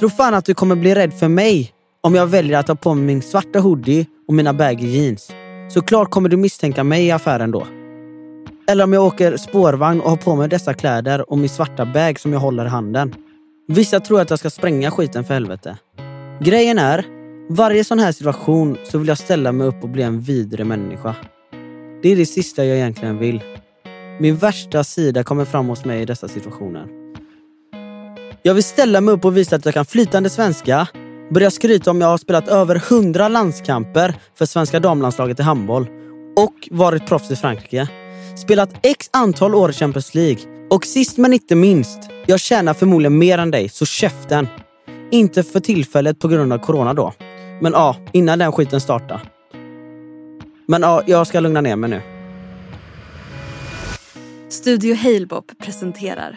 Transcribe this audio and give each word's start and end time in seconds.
Tro 0.00 0.08
fan 0.08 0.34
att 0.34 0.44
du 0.44 0.54
kommer 0.54 0.76
bli 0.76 0.94
rädd 0.94 1.14
för 1.14 1.28
mig 1.28 1.72
om 2.00 2.14
jag 2.14 2.26
väljer 2.26 2.58
att 2.58 2.68
ha 2.68 2.74
på 2.74 2.94
mig 2.94 3.04
min 3.04 3.22
svarta 3.22 3.58
hoodie 3.58 4.06
och 4.28 4.34
mina 4.34 4.54
baggy 4.54 4.86
jeans. 4.86 5.32
Såklart 5.68 6.10
kommer 6.10 6.28
du 6.28 6.36
misstänka 6.36 6.84
mig 6.84 7.06
i 7.06 7.10
affären 7.10 7.50
då. 7.50 7.66
Eller 8.68 8.84
om 8.84 8.92
jag 8.92 9.04
åker 9.04 9.36
spårvagn 9.36 10.00
och 10.00 10.10
har 10.10 10.16
på 10.16 10.36
mig 10.36 10.48
dessa 10.48 10.74
kläder 10.74 11.30
och 11.30 11.38
min 11.38 11.48
svarta 11.48 11.86
bag 11.86 12.20
som 12.20 12.32
jag 12.32 12.40
håller 12.40 12.64
i 12.64 12.68
handen. 12.68 13.14
Vissa 13.68 14.00
tror 14.00 14.20
att 14.20 14.30
jag 14.30 14.38
ska 14.38 14.50
spränga 14.50 14.90
skiten 14.90 15.24
för 15.24 15.34
helvete. 15.34 15.78
Grejen 16.40 16.78
är, 16.78 17.04
varje 17.48 17.84
sån 17.84 17.98
här 17.98 18.12
situation 18.12 18.76
så 18.84 18.98
vill 18.98 19.08
jag 19.08 19.18
ställa 19.18 19.52
mig 19.52 19.66
upp 19.66 19.82
och 19.82 19.88
bli 19.88 20.02
en 20.02 20.20
vidre 20.20 20.64
människa. 20.64 21.16
Det 22.02 22.12
är 22.12 22.16
det 22.16 22.26
sista 22.26 22.64
jag 22.64 22.76
egentligen 22.76 23.18
vill. 23.18 23.42
Min 24.20 24.36
värsta 24.36 24.84
sida 24.84 25.24
kommer 25.24 25.44
fram 25.44 25.68
hos 25.68 25.84
mig 25.84 26.02
i 26.02 26.04
dessa 26.04 26.28
situationer. 26.28 26.99
Jag 28.42 28.54
vill 28.54 28.64
ställa 28.64 29.00
mig 29.00 29.14
upp 29.14 29.24
och 29.24 29.36
visa 29.36 29.56
att 29.56 29.64
jag 29.64 29.74
kan 29.74 29.84
flytande 29.84 30.30
svenska, 30.30 30.88
börja 31.30 31.50
skryta 31.50 31.90
om 31.90 32.00
jag 32.00 32.08
har 32.08 32.18
spelat 32.18 32.48
över 32.48 32.76
100 32.92 33.28
landskamper 33.28 34.14
för 34.38 34.46
svenska 34.46 34.80
damlandslaget 34.80 35.40
i 35.40 35.42
handboll 35.42 35.86
och 36.36 36.68
varit 36.70 37.06
proffs 37.06 37.30
i 37.30 37.36
Frankrike. 37.36 37.88
Spelat 38.36 38.70
x 38.82 39.10
antal 39.12 39.54
år 39.54 39.70
i 39.70 39.72
Champions 39.72 40.14
League. 40.14 40.66
Och 40.70 40.84
sist 40.84 41.18
men 41.18 41.32
inte 41.32 41.54
minst, 41.54 41.98
jag 42.26 42.40
tjänar 42.40 42.74
förmodligen 42.74 43.18
mer 43.18 43.38
än 43.38 43.50
dig, 43.50 43.68
så 43.68 43.86
käften. 43.86 44.48
Inte 45.10 45.42
för 45.42 45.60
tillfället 45.60 46.18
på 46.18 46.28
grund 46.28 46.52
av 46.52 46.58
corona 46.58 46.94
då. 46.94 47.12
Men 47.60 47.72
ja, 47.72 47.96
innan 48.12 48.38
den 48.38 48.52
skiten 48.52 48.80
startar. 48.80 49.22
Men 50.66 50.82
ja, 50.82 51.02
jag 51.06 51.26
ska 51.26 51.40
lugna 51.40 51.60
ner 51.60 51.76
mig 51.76 51.90
nu. 51.90 52.02
Studio 54.48 54.94
Halebop 54.94 55.44
presenterar 55.64 56.36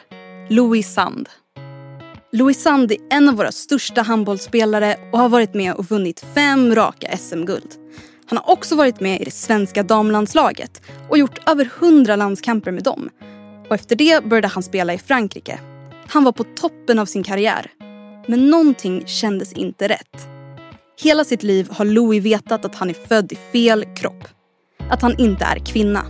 Louis 0.49 0.93
Sand. 0.93 1.29
Louis 2.35 2.61
Sand 2.61 2.91
är 2.91 2.97
en 3.09 3.29
av 3.29 3.35
våra 3.35 3.51
största 3.51 4.01
handbollsspelare 4.01 4.97
och 5.11 5.19
har 5.19 5.29
varit 5.29 5.53
med 5.53 5.73
och 5.73 5.85
vunnit 5.85 6.25
fem 6.35 6.75
raka 6.75 7.17
SM-guld. 7.17 7.75
Han 8.25 8.37
har 8.37 8.53
också 8.53 8.75
varit 8.75 8.99
med 8.99 9.21
i 9.21 9.23
det 9.23 9.31
svenska 9.31 9.83
damlandslaget 9.83 10.81
och 11.09 11.17
gjort 11.17 11.49
över 11.49 11.69
hundra 11.79 12.15
landskamper 12.15 12.71
med 12.71 12.83
dem. 12.83 13.09
Och 13.69 13.75
efter 13.75 13.95
det 13.95 14.25
började 14.25 14.47
han 14.47 14.63
spela 14.63 14.93
i 14.93 14.97
Frankrike. 14.97 15.59
Han 16.07 16.23
var 16.23 16.31
på 16.31 16.43
toppen 16.43 16.99
av 16.99 17.05
sin 17.05 17.23
karriär. 17.23 17.71
Men 18.27 18.49
någonting 18.49 19.03
kändes 19.07 19.53
inte 19.53 19.87
rätt. 19.87 20.27
Hela 21.01 21.23
sitt 21.23 21.43
liv 21.43 21.67
har 21.71 21.85
Louis 21.85 22.25
vetat 22.25 22.65
att 22.65 22.75
han 22.75 22.89
är 22.89 23.07
född 23.07 23.31
i 23.31 23.37
fel 23.51 23.85
kropp. 23.95 24.27
Att 24.89 25.01
han 25.01 25.19
inte 25.19 25.45
är 25.45 25.65
kvinna. 25.65 26.05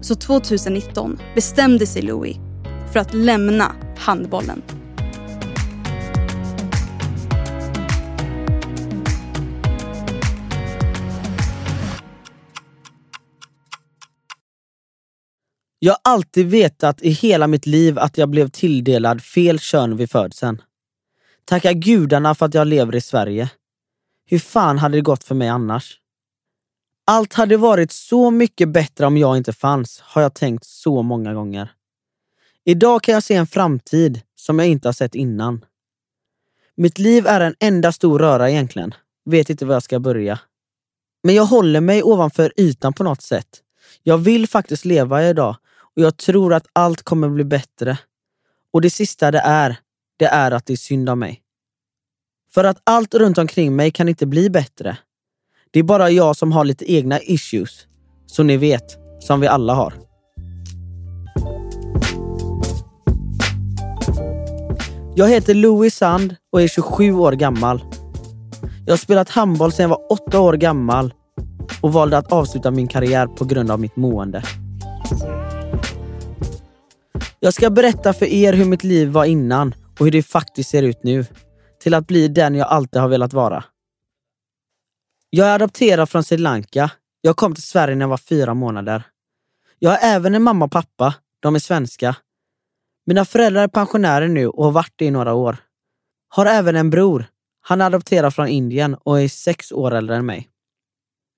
Så 0.00 0.14
2019 0.14 1.18
bestämde 1.34 1.86
sig 1.86 2.02
Louis 2.02 2.36
för 2.92 3.00
att 3.00 3.14
lämna 3.14 3.72
handbollen. 3.98 4.62
Jag 15.84 15.92
har 15.92 16.12
alltid 16.12 16.46
vetat 16.46 17.02
i 17.02 17.10
hela 17.10 17.46
mitt 17.46 17.66
liv 17.66 17.98
att 17.98 18.18
jag 18.18 18.28
blev 18.28 18.48
tilldelad 18.48 19.22
fel 19.22 19.58
kön 19.58 19.96
vid 19.96 20.10
födseln. 20.10 20.62
Tacka 21.44 21.72
gudarna 21.72 22.34
för 22.34 22.46
att 22.46 22.54
jag 22.54 22.66
lever 22.66 22.94
i 22.94 23.00
Sverige. 23.00 23.50
Hur 24.26 24.38
fan 24.38 24.78
hade 24.78 24.96
det 24.96 25.00
gått 25.00 25.24
för 25.24 25.34
mig 25.34 25.48
annars? 25.48 25.98
Allt 27.06 27.32
hade 27.32 27.56
varit 27.56 27.92
så 27.92 28.30
mycket 28.30 28.68
bättre 28.68 29.06
om 29.06 29.16
jag 29.16 29.36
inte 29.36 29.52
fanns, 29.52 30.00
har 30.00 30.22
jag 30.22 30.34
tänkt 30.34 30.64
så 30.64 31.02
många 31.02 31.34
gånger. 31.34 31.72
Idag 32.64 33.02
kan 33.02 33.14
jag 33.14 33.22
se 33.22 33.34
en 33.34 33.46
framtid 33.46 34.20
som 34.36 34.58
jag 34.58 34.68
inte 34.68 34.88
har 34.88 34.92
sett 34.92 35.14
innan. 35.14 35.64
Mitt 36.76 36.98
liv 36.98 37.26
är 37.26 37.40
en 37.40 37.54
enda 37.60 37.92
stor 37.92 38.18
röra 38.18 38.50
egentligen. 38.50 38.94
Vet 39.24 39.50
inte 39.50 39.66
var 39.66 39.74
jag 39.74 39.82
ska 39.82 40.00
börja. 40.00 40.38
Men 41.22 41.34
jag 41.34 41.44
håller 41.46 41.80
mig 41.80 42.02
ovanför 42.02 42.52
ytan 42.56 42.92
på 42.92 43.04
något 43.04 43.22
sätt. 43.22 43.62
Jag 44.02 44.18
vill 44.18 44.48
faktiskt 44.48 44.84
leva 44.84 45.24
idag 45.28 45.56
och 45.96 46.02
jag 46.02 46.16
tror 46.16 46.54
att 46.54 46.66
allt 46.72 47.02
kommer 47.02 47.28
bli 47.28 47.44
bättre. 47.44 47.98
Och 48.72 48.80
det 48.80 48.90
sista 48.90 49.30
det 49.30 49.38
är, 49.44 49.76
det 50.18 50.24
är 50.24 50.50
att 50.50 50.66
det 50.66 50.72
är 50.72 50.76
synd 50.76 51.08
om 51.08 51.18
mig. 51.18 51.42
För 52.54 52.64
att 52.64 52.80
allt 52.84 53.14
runt 53.14 53.38
omkring 53.38 53.76
mig 53.76 53.90
kan 53.90 54.08
inte 54.08 54.26
bli 54.26 54.50
bättre. 54.50 54.96
Det 55.70 55.78
är 55.78 55.82
bara 55.82 56.10
jag 56.10 56.36
som 56.36 56.52
har 56.52 56.64
lite 56.64 56.92
egna 56.92 57.20
issues. 57.20 57.86
Så 58.26 58.42
ni 58.42 58.56
vet, 58.56 58.98
som 59.20 59.40
vi 59.40 59.46
alla 59.46 59.74
har. 59.74 59.94
Jag 65.16 65.28
heter 65.28 65.54
Louis 65.54 65.96
Sand 65.96 66.36
och 66.52 66.62
är 66.62 66.68
27 66.68 67.12
år 67.12 67.32
gammal. 67.32 67.84
Jag 68.86 68.92
har 68.92 68.98
spelat 68.98 69.28
handboll 69.28 69.72
sedan 69.72 69.82
jag 69.82 69.88
var 69.88 70.12
8 70.12 70.40
år 70.40 70.52
gammal 70.52 71.14
och 71.80 71.92
valde 71.92 72.18
att 72.18 72.32
avsluta 72.32 72.70
min 72.70 72.88
karriär 72.88 73.26
på 73.26 73.44
grund 73.44 73.70
av 73.70 73.80
mitt 73.80 73.96
mående. 73.96 74.42
Jag 77.44 77.54
ska 77.54 77.70
berätta 77.70 78.12
för 78.12 78.26
er 78.26 78.52
hur 78.52 78.64
mitt 78.64 78.84
liv 78.84 79.08
var 79.08 79.24
innan 79.24 79.74
och 79.98 80.04
hur 80.04 80.10
det 80.12 80.22
faktiskt 80.22 80.70
ser 80.70 80.82
ut 80.82 81.02
nu. 81.02 81.26
Till 81.80 81.94
att 81.94 82.06
bli 82.06 82.28
den 82.28 82.54
jag 82.54 82.68
alltid 82.68 83.00
har 83.00 83.08
velat 83.08 83.32
vara. 83.32 83.64
Jag 85.30 85.48
är 85.48 85.54
adopterad 85.54 86.08
från 86.08 86.24
Sri 86.24 86.38
Lanka. 86.38 86.90
Jag 87.20 87.36
kom 87.36 87.54
till 87.54 87.62
Sverige 87.62 87.94
när 87.94 88.02
jag 88.02 88.08
var 88.08 88.16
fyra 88.16 88.54
månader. 88.54 89.02
Jag 89.78 89.90
har 89.90 89.98
även 90.02 90.34
en 90.34 90.42
mamma 90.42 90.64
och 90.64 90.70
pappa. 90.72 91.14
De 91.40 91.54
är 91.54 91.58
svenska. 91.58 92.16
Mina 93.06 93.24
föräldrar 93.24 93.62
är 93.62 93.68
pensionärer 93.68 94.28
nu 94.28 94.48
och 94.48 94.64
har 94.64 94.72
varit 94.72 94.94
det 94.96 95.04
i 95.04 95.10
några 95.10 95.34
år. 95.34 95.56
Har 96.28 96.46
även 96.46 96.76
en 96.76 96.90
bror. 96.90 97.24
Han 97.60 97.80
är 97.80 97.86
adopterad 97.86 98.34
från 98.34 98.48
Indien 98.48 98.94
och 98.94 99.20
är 99.20 99.28
sex 99.28 99.72
år 99.72 99.94
äldre 99.94 100.16
än 100.16 100.26
mig. 100.26 100.48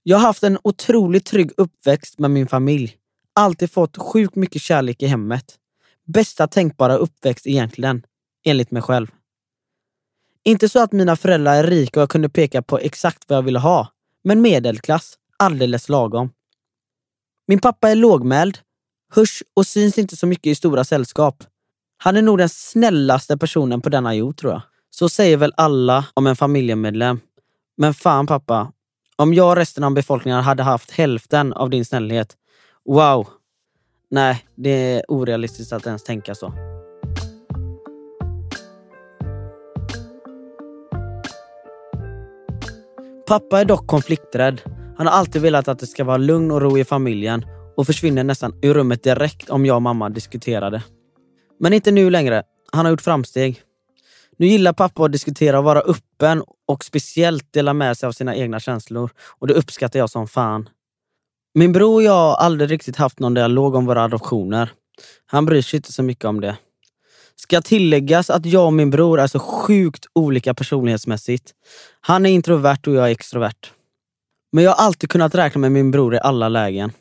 Jag 0.02 0.18
har 0.18 0.26
haft 0.26 0.42
en 0.42 0.58
otroligt 0.64 1.26
trygg 1.26 1.50
uppväxt 1.56 2.18
med 2.18 2.30
min 2.30 2.46
familj. 2.46 2.96
Alltid 3.34 3.70
fått 3.70 3.96
sjukt 3.96 4.34
mycket 4.34 4.62
kärlek 4.62 5.02
i 5.02 5.06
hemmet. 5.06 5.58
Bästa 6.06 6.46
tänkbara 6.46 6.96
uppväxt 6.96 7.46
egentligen, 7.46 8.02
enligt 8.44 8.70
mig 8.70 8.82
själv. 8.82 9.06
Inte 10.44 10.68
så 10.68 10.82
att 10.82 10.92
mina 10.92 11.16
föräldrar 11.16 11.54
är 11.54 11.64
rika 11.64 12.00
och 12.00 12.02
jag 12.02 12.10
kunde 12.10 12.28
peka 12.28 12.62
på 12.62 12.78
exakt 12.78 13.24
vad 13.28 13.36
jag 13.36 13.42
ville 13.42 13.58
ha, 13.58 13.88
men 14.24 14.42
medelklass, 14.42 15.14
alldeles 15.36 15.88
lagom. 15.88 16.30
Min 17.46 17.60
pappa 17.60 17.90
är 17.90 17.94
lågmäld, 17.94 18.58
hörs 19.14 19.42
och 19.54 19.66
syns 19.66 19.98
inte 19.98 20.16
så 20.16 20.26
mycket 20.26 20.46
i 20.46 20.54
stora 20.54 20.84
sällskap. 20.84 21.44
Han 21.96 22.16
är 22.16 22.22
nog 22.22 22.38
den 22.38 22.48
snällaste 22.48 23.38
personen 23.38 23.80
på 23.80 23.88
denna 23.88 24.14
jord 24.14 24.36
tror 24.36 24.52
jag. 24.52 24.62
Så 24.90 25.08
säger 25.08 25.36
väl 25.36 25.52
alla 25.56 26.04
om 26.14 26.26
en 26.26 26.36
familjemedlem. 26.36 27.20
Men 27.76 27.94
fan 27.94 28.26
pappa, 28.26 28.72
om 29.16 29.34
jag 29.34 29.48
och 29.48 29.56
resten 29.56 29.84
av 29.84 29.94
befolkningen 29.94 30.40
hade 30.42 30.62
haft 30.62 30.90
hälften 30.90 31.52
av 31.52 31.70
din 31.70 31.84
snällhet, 31.84 32.36
wow. 32.84 33.28
Nej, 34.14 34.44
det 34.54 34.70
är 34.70 35.02
orealistiskt 35.08 35.72
att 35.72 35.86
ens 35.86 36.04
tänka 36.04 36.34
så. 36.34 36.52
Pappa 43.28 43.60
är 43.60 43.64
dock 43.64 43.86
konflikträdd. 43.86 44.60
Han 44.96 45.06
har 45.06 45.14
alltid 45.14 45.42
velat 45.42 45.68
att 45.68 45.78
det 45.78 45.86
ska 45.86 46.04
vara 46.04 46.16
lugn 46.16 46.50
och 46.50 46.60
ro 46.60 46.78
i 46.78 46.84
familjen 46.84 47.44
och 47.76 47.86
försvinner 47.86 48.24
nästan 48.24 48.54
ur 48.62 48.74
rummet 48.74 49.02
direkt 49.02 49.50
om 49.50 49.66
jag 49.66 49.76
och 49.76 49.82
mamma 49.82 50.08
diskuterade. 50.08 50.82
Men 51.60 51.72
inte 51.72 51.90
nu 51.90 52.10
längre. 52.10 52.42
Han 52.72 52.84
har 52.84 52.90
gjort 52.90 53.02
framsteg. 53.02 53.62
Nu 54.36 54.46
gillar 54.46 54.72
pappa 54.72 55.04
att 55.04 55.12
diskutera 55.12 55.58
och 55.58 55.64
vara 55.64 55.80
öppen 55.80 56.42
och 56.68 56.84
speciellt 56.84 57.52
dela 57.52 57.72
med 57.72 57.96
sig 57.96 58.06
av 58.06 58.12
sina 58.12 58.36
egna 58.36 58.60
känslor. 58.60 59.10
Och 59.38 59.46
det 59.46 59.54
uppskattar 59.54 59.98
jag 59.98 60.10
som 60.10 60.28
fan. 60.28 60.68
Min 61.56 61.72
bror 61.72 61.94
och 61.94 62.02
jag 62.02 62.12
har 62.12 62.34
aldrig 62.34 62.70
riktigt 62.70 62.96
haft 62.96 63.20
någon 63.20 63.34
dialog 63.34 63.74
om 63.74 63.86
våra 63.86 64.04
adoptioner. 64.04 64.72
Han 65.26 65.46
bryr 65.46 65.62
sig 65.62 65.76
inte 65.76 65.92
så 65.92 66.02
mycket 66.02 66.24
om 66.24 66.40
det. 66.40 66.56
Ska 67.36 67.60
tilläggas 67.62 68.30
att 68.30 68.46
jag 68.46 68.66
och 68.66 68.72
min 68.72 68.90
bror 68.90 69.20
är 69.20 69.26
så 69.26 69.38
sjukt 69.38 70.06
olika 70.12 70.54
personlighetsmässigt. 70.54 71.52
Han 72.00 72.26
är 72.26 72.30
introvert 72.30 72.78
och 72.86 72.94
jag 72.94 73.06
är 73.06 73.12
extrovert. 73.12 73.72
Men 74.52 74.64
jag 74.64 74.70
har 74.70 74.84
alltid 74.84 75.10
kunnat 75.10 75.34
räkna 75.34 75.60
med 75.60 75.72
min 75.72 75.90
bror 75.90 76.14
i 76.14 76.18
alla 76.18 76.48
lägen. 76.48 76.92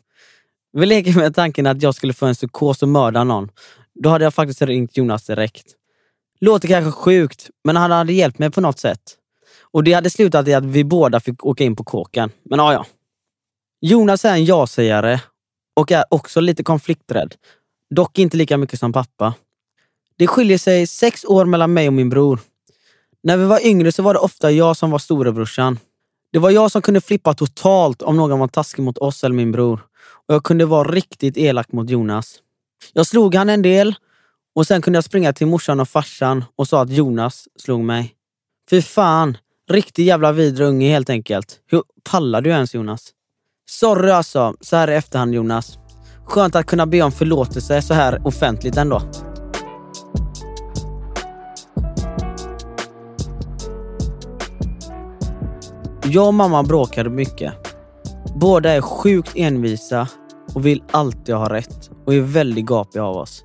Vi 0.74 0.86
leker 0.86 1.16
med 1.16 1.36
tanken 1.36 1.68
att 1.68 1.82
jag 1.82 1.96
skulle 1.96 2.14
få 2.14 2.26
en 2.26 2.36
psykos 2.36 2.82
och 2.82 2.90
mörda 2.90 3.24
någon. 3.24 3.50
Då 3.96 4.10
hade 4.10 4.24
jag 4.24 4.34
faktiskt 4.34 4.62
ringt 4.62 4.98
Jonas 4.98 5.26
direkt. 5.26 5.66
Låter 6.40 6.68
kanske 6.68 6.92
sjukt, 6.92 7.50
men 7.64 7.76
han 7.76 7.92
hade 7.92 8.14
hjälpt 8.14 8.40
mig 8.40 8.52
på 8.52 8.62
något 8.62 8.80
sätt. 8.80 9.18
Och 9.62 9.84
det 9.84 9.94
hade 9.94 10.10
slutat 10.10 10.48
i 10.48 10.54
att 10.54 10.66
vi 10.66 10.84
båda 10.84 11.20
fick 11.20 11.46
åka 11.46 11.64
in 11.64 11.76
på 11.76 11.84
kåken. 11.84 12.32
Men 12.44 12.60
ja, 12.60 12.74
ja. 12.74 12.86
Jonas 13.86 14.26
är 14.26 14.34
en 14.34 14.46
ja-sägare 14.46 15.22
och 15.76 15.92
är 15.92 16.06
också 16.10 16.40
lite 16.40 16.64
konflikträdd. 16.64 17.36
Dock 17.90 18.20
inte 18.20 18.38
lika 18.38 18.58
mycket 18.58 18.80
som 18.80 18.94
pappa. 18.94 19.34
Det 20.18 20.28
skiljer 20.28 20.58
sig 20.58 20.88
sex 20.88 21.26
år 21.26 21.46
mellan 21.46 21.74
mig 21.74 21.88
och 21.88 21.94
min 21.94 22.10
bror. 22.10 22.40
När 23.24 23.38
vi 23.38 23.46
var 23.46 23.66
yngre 23.66 23.92
så 23.92 24.04
var 24.04 24.14
det 24.14 24.20
ofta 24.20 24.52
jag 24.52 24.78
som 24.78 24.92
var 24.92 25.00
storebrorsan. 25.00 25.80
Det 26.32 26.40
var 26.40 26.50
jag 26.50 26.72
som 26.72 26.82
kunde 26.82 27.02
flippa 27.02 27.34
totalt 27.34 28.02
om 28.02 28.18
någon 28.18 28.40
var 28.40 28.48
taskig 28.48 28.84
mot 28.84 28.98
oss 28.98 29.24
eller 29.24 29.36
min 29.36 29.52
bror. 29.52 29.86
Och 30.28 30.36
jag 30.36 30.44
kunde 30.44 30.66
vara 30.66 30.92
riktigt 30.92 31.38
elak 31.38 31.72
mot 31.72 31.90
Jonas. 31.90 32.40
Jag 32.94 33.08
slog 33.08 33.36
han 33.36 33.50
en 33.50 33.62
del 33.62 33.96
och 34.56 34.68
sen 34.68 34.82
kunde 34.82 34.98
jag 34.98 35.04
springa 35.04 35.34
till 35.34 35.48
morsan 35.48 35.80
och 35.80 35.90
farsan 35.90 36.46
och 36.56 36.68
sa 36.68 36.82
att 36.82 36.90
Jonas 36.90 37.48
slog 37.56 37.80
mig. 37.80 38.16
Fy 38.70 38.82
fan, 38.82 39.38
riktig 39.70 40.06
jävla 40.06 40.32
vidrig 40.32 40.68
unge 40.68 40.90
helt 40.90 41.10
enkelt. 41.10 41.60
Hur 41.68 41.84
pallar 42.04 42.42
du 42.42 42.50
ens 42.50 42.74
Jonas? 42.74 43.14
Sorry 43.70 44.12
alltså, 44.12 44.54
så 44.62 44.76
här 44.76 44.90
i 44.90 44.96
efterhand 44.96 45.34
Jonas. 45.34 45.78
Skönt 46.26 46.56
att 46.56 46.66
kunna 46.66 46.86
be 46.86 47.02
om 47.02 47.12
förlåtelse 47.12 47.82
så 47.82 47.94
här 47.94 48.28
offentligt 48.28 48.78
ändå. 48.78 49.02
Jag 56.06 56.28
och 56.28 56.34
mamma 56.34 56.64
bråkade 56.64 57.10
mycket. 57.10 57.54
Båda 58.36 58.72
är 58.72 58.82
sjukt 58.82 59.32
envisa 59.36 60.08
och 60.56 60.66
vill 60.66 60.84
alltid 60.92 61.36
ha 61.36 61.54
rätt 61.54 61.92
och 62.06 62.14
är 62.14 62.22
väldigt 62.22 62.66
gapiga 62.66 63.04
av 63.04 63.18
oss. 63.18 63.44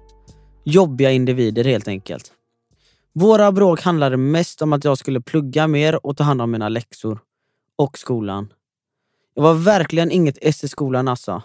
Jobbiga 0.64 1.10
individer 1.10 1.64
helt 1.64 1.88
enkelt. 1.88 2.32
Våra 3.14 3.52
bråk 3.52 3.80
handlade 3.80 4.16
mest 4.16 4.62
om 4.62 4.72
att 4.72 4.84
jag 4.84 4.98
skulle 4.98 5.20
plugga 5.20 5.66
mer 5.66 6.06
och 6.06 6.16
ta 6.16 6.24
hand 6.24 6.42
om 6.42 6.50
mina 6.50 6.68
läxor. 6.68 7.18
Och 7.76 7.98
skolan. 7.98 8.48
Jag 9.38 9.42
var 9.42 9.54
verkligen 9.54 10.10
inget 10.10 10.38
S 10.40 10.64
i 10.64 10.68
skolan 10.68 11.08
alltså. 11.08 11.42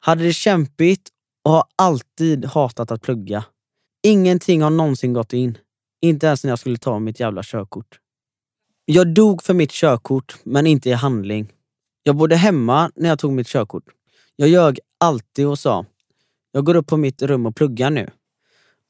Hade 0.00 0.24
det 0.24 0.32
kämpigt 0.32 1.08
och 1.44 1.50
har 1.50 1.64
alltid 1.76 2.44
hatat 2.44 2.90
att 2.90 3.02
plugga. 3.02 3.44
Ingenting 4.02 4.62
har 4.62 4.70
någonsin 4.70 5.12
gått 5.12 5.32
in. 5.32 5.58
Inte 6.00 6.26
ens 6.26 6.44
när 6.44 6.50
jag 6.50 6.58
skulle 6.58 6.78
ta 6.78 6.98
mitt 6.98 7.20
jävla 7.20 7.42
körkort. 7.42 7.98
Jag 8.84 9.14
dog 9.14 9.42
för 9.42 9.54
mitt 9.54 9.70
körkort, 9.70 10.36
men 10.44 10.66
inte 10.66 10.88
i 10.88 10.92
handling. 10.92 11.52
Jag 12.02 12.16
bodde 12.16 12.36
hemma 12.36 12.90
när 12.94 13.08
jag 13.08 13.18
tog 13.18 13.32
mitt 13.32 13.48
körkort. 13.48 13.84
Jag 14.36 14.48
ljög 14.48 14.78
alltid 15.00 15.46
och 15.46 15.58
sa, 15.58 15.86
jag 16.52 16.64
går 16.64 16.74
upp 16.74 16.86
på 16.86 16.96
mitt 16.96 17.22
rum 17.22 17.46
och 17.46 17.56
pluggar 17.56 17.90
nu. 17.90 18.10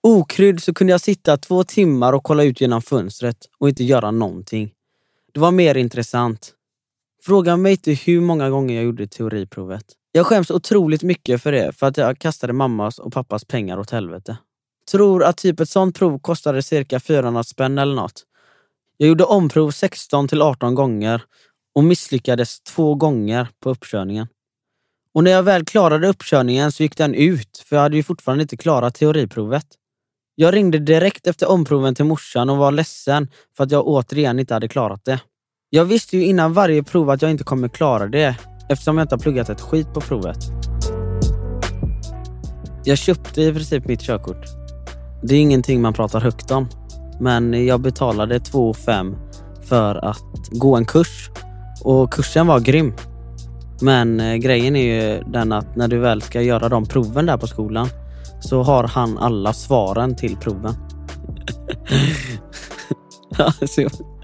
Okrydd 0.03 0.63
så 0.63 0.75
kunde 0.75 0.91
jag 0.91 1.01
sitta 1.01 1.37
två 1.37 1.65
timmar 1.65 2.13
och 2.13 2.25
kolla 2.25 2.45
ut 2.45 2.61
genom 2.61 2.83
fönstret 2.83 3.39
och 3.59 3.69
inte 3.69 3.85
göra 3.85 4.11
någonting. 4.11 4.75
Det 5.33 5.41
var 5.41 5.51
mer 5.51 5.75
intressant. 5.75 6.55
Fråga 7.23 7.57
mig 7.57 7.73
inte 7.73 7.93
hur 7.93 8.21
många 8.21 8.51
gånger 8.51 8.75
jag 8.75 8.85
gjorde 8.85 9.07
teoriprovet. 9.07 9.85
Jag 10.13 10.27
skäms 10.27 10.51
otroligt 10.51 11.03
mycket 11.03 11.43
för 11.43 11.53
det, 11.53 11.73
för 11.73 11.87
att 11.87 11.97
jag 11.97 12.19
kastade 12.19 12.53
mammas 12.53 12.99
och 12.99 13.13
pappas 13.13 13.45
pengar 13.45 13.79
åt 13.79 13.91
helvete. 13.91 14.39
Tror 14.91 15.25
att 15.25 15.37
typ 15.37 15.61
ett 15.61 15.69
sånt 15.69 15.99
prov 15.99 16.19
kostade 16.19 16.63
cirka 16.63 17.01
400 17.01 17.45
spänn 17.45 17.79
eller 17.79 17.95
något. 17.95 18.25
Jag 18.97 19.09
gjorde 19.09 19.25
omprov 19.25 19.71
16 19.71 20.29
till 20.29 20.43
18 20.43 20.75
gånger 20.75 21.23
och 21.75 21.85
misslyckades 21.85 22.61
två 22.61 22.95
gånger 22.95 23.49
på 23.61 23.71
uppkörningen. 23.71 24.27
Och 25.15 25.25
när 25.25 25.31
jag 25.31 25.43
väl 25.43 25.65
klarade 25.65 26.09
uppkörningen 26.09 26.73
så 26.73 26.83
gick 26.83 26.97
den 26.97 27.15
ut, 27.15 27.65
för 27.67 27.77
jag 27.77 27.83
hade 27.83 27.97
ju 27.97 28.03
fortfarande 28.03 28.43
inte 28.43 28.57
klarat 28.57 28.95
teoriprovet. 28.95 29.67
Jag 30.35 30.55
ringde 30.55 30.79
direkt 30.79 31.27
efter 31.27 31.49
omproven 31.49 31.95
till 31.95 32.05
morsan 32.05 32.51
och 32.51 32.57
var 32.57 32.73
ledsen 32.73 33.29
för 33.57 33.65
att 33.65 33.71
jag 33.71 33.87
återigen 33.87 34.39
inte 34.39 34.55
hade 34.55 34.69
klarat 34.69 35.05
det. 35.05 35.21
Jag 35.71 35.85
visste 35.85 36.17
ju 36.17 36.25
innan 36.25 36.53
varje 36.53 36.83
prov 36.83 37.11
att 37.11 37.23
jag 37.23 37.31
inte 37.31 37.45
kommer 37.45 37.69
klara 37.69 38.07
det 38.07 38.37
eftersom 38.69 38.99
jag 38.99 39.05
inte 39.05 39.15
har 39.15 39.21
pluggat 39.21 39.49
ett 39.49 39.61
skit 39.61 39.95
på 39.95 40.01
provet. 40.01 40.39
Jag 42.85 42.99
köpte 42.99 43.43
i 43.43 43.53
princip 43.53 43.87
mitt 43.87 44.01
körkort. 44.01 44.45
Det 45.23 45.35
är 45.35 45.41
ingenting 45.41 45.83
man 45.83 45.93
pratar 45.93 46.21
högt 46.21 46.51
om. 46.51 46.69
Men 47.21 47.67
jag 47.67 47.81
betalade 47.81 48.41
2 48.41 48.75
5 48.75 49.17
för 49.63 50.05
att 50.05 50.49
gå 50.51 50.77
en 50.77 50.85
kurs. 50.85 51.31
Och 51.85 52.13
kursen 52.13 52.47
var 52.47 52.61
grym. 52.61 52.93
Men 53.81 54.21
eh, 54.21 54.37
grejen 54.37 54.77
är 54.77 54.95
ju 54.95 55.23
den 55.23 55.53
att 55.53 55.77
när 55.77 55.89
du 55.89 55.99
väl 55.99 56.23
ska 56.23 56.43
göra 56.43 56.69
de 56.69 56.87
proven 56.87 57.27
där 57.27 57.37
på 57.37 57.47
skolan 57.47 57.89
så 58.41 58.63
har 58.63 58.85
han 58.85 59.19
alla 59.19 59.53
svaren 59.53 60.17
till 60.17 60.37
proven. 60.37 60.75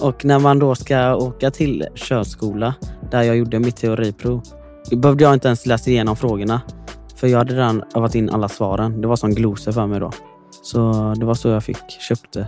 och 0.00 0.24
när 0.24 0.38
man 0.38 0.58
då 0.58 0.74
ska 0.74 1.16
åka 1.16 1.50
till 1.50 1.86
körskola 1.94 2.74
där 3.10 3.22
jag 3.22 3.36
gjorde 3.36 3.58
mitt 3.58 3.76
teoriprov 3.76 4.42
behövde 4.90 5.24
jag 5.24 5.34
inte 5.34 5.48
ens 5.48 5.66
läsa 5.66 5.90
igenom 5.90 6.16
frågorna. 6.16 6.60
För 7.16 7.26
jag 7.26 7.38
hade 7.38 7.54
redan 7.54 7.82
övat 7.94 8.14
in 8.14 8.30
alla 8.30 8.48
svaren. 8.48 9.00
Det 9.00 9.08
var 9.08 9.16
som 9.16 9.34
glosor 9.34 9.72
för 9.72 9.86
mig 9.86 10.00
då. 10.00 10.10
Så 10.62 11.14
det 11.16 11.26
var 11.26 11.34
så 11.34 11.48
jag 11.48 11.64
fick, 11.64 11.90
köpte 12.00 12.46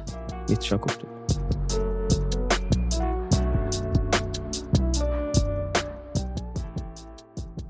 mitt 0.48 0.62
körkort. 0.62 0.98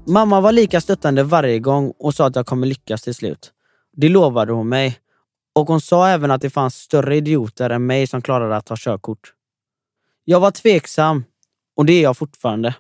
Mamma 0.07 0.41
var 0.41 0.53
lika 0.53 0.81
stöttande 0.81 1.23
varje 1.23 1.59
gång 1.59 1.93
och 1.99 2.15
sa 2.15 2.27
att 2.27 2.37
jag 2.37 2.47
kommer 2.47 2.67
lyckas 2.67 3.03
till 3.03 3.15
slut. 3.15 3.51
Det 3.97 4.09
lovade 4.09 4.53
hon 4.53 4.69
mig. 4.69 4.99
Och 5.55 5.69
hon 5.69 5.81
sa 5.81 6.09
även 6.09 6.31
att 6.31 6.41
det 6.41 6.51
fanns 6.51 6.75
större 6.75 7.17
idioter 7.17 7.71
än 7.71 7.87
mig 7.87 8.07
som 8.07 8.23
klarade 8.23 8.57
att 8.57 8.67
ta 8.67 8.75
körkort. 8.79 9.33
Jag 10.25 10.41
var 10.41 10.51
tveksam 10.51 11.25
och 11.77 11.87
det 11.87 11.93
är 11.93 12.03
jag 12.03 12.17
fortfarande. 12.17 12.75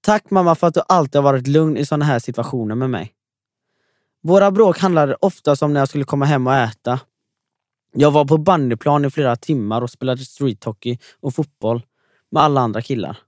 Tack 0.00 0.30
mamma 0.30 0.54
för 0.54 0.66
att 0.66 0.74
du 0.74 0.82
alltid 0.88 1.14
har 1.14 1.22
varit 1.22 1.46
lugn 1.46 1.76
i 1.76 1.86
sådana 1.86 2.04
här 2.04 2.18
situationer 2.18 2.74
med 2.74 2.90
mig. 2.90 3.14
Våra 4.22 4.50
bråk 4.50 4.78
handlade 4.78 5.14
oftast 5.14 5.62
om 5.62 5.72
när 5.72 5.80
jag 5.80 5.88
skulle 5.88 6.04
komma 6.04 6.24
hem 6.24 6.46
och 6.46 6.54
äta. 6.54 7.00
Jag 7.92 8.10
var 8.10 8.24
på 8.24 8.38
bandyplan 8.38 9.04
i 9.04 9.10
flera 9.10 9.36
timmar 9.36 9.82
och 9.82 9.90
spelade 9.90 10.24
streethockey 10.24 10.98
och 11.20 11.34
fotboll 11.34 11.82
med 12.30 12.42
alla 12.42 12.60
andra 12.60 12.82
killar. 12.82 13.18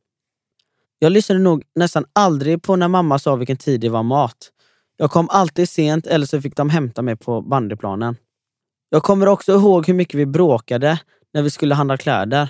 Jag 0.99 1.13
lyssnade 1.13 1.41
nog 1.41 1.65
nästan 1.75 2.05
aldrig 2.13 2.63
på 2.63 2.77
när 2.77 2.89
mamma 2.89 3.19
sa 3.19 3.37
vilken 3.37 3.57
tid 3.57 3.81
det 3.81 3.89
var 3.89 4.03
mat. 4.03 4.53
Jag 4.97 5.11
kom 5.11 5.31
alltid 5.31 5.69
sent 5.69 6.07
eller 6.07 6.27
så 6.27 6.41
fick 6.41 6.57
de 6.57 6.71
hämta 6.71 7.03
mig 7.03 7.17
på 7.17 7.41
bandyplanen. 7.41 8.17
Jag 8.91 9.03
kommer 9.03 9.29
också 9.29 9.53
ihåg 9.53 9.87
hur 9.87 9.95
mycket 9.95 10.15
vi 10.15 10.27
bråkade 10.27 11.01
när 11.33 11.43
vi 11.43 11.51
skulle 11.51 11.75
handla 11.75 11.97
kläder. 11.97 12.49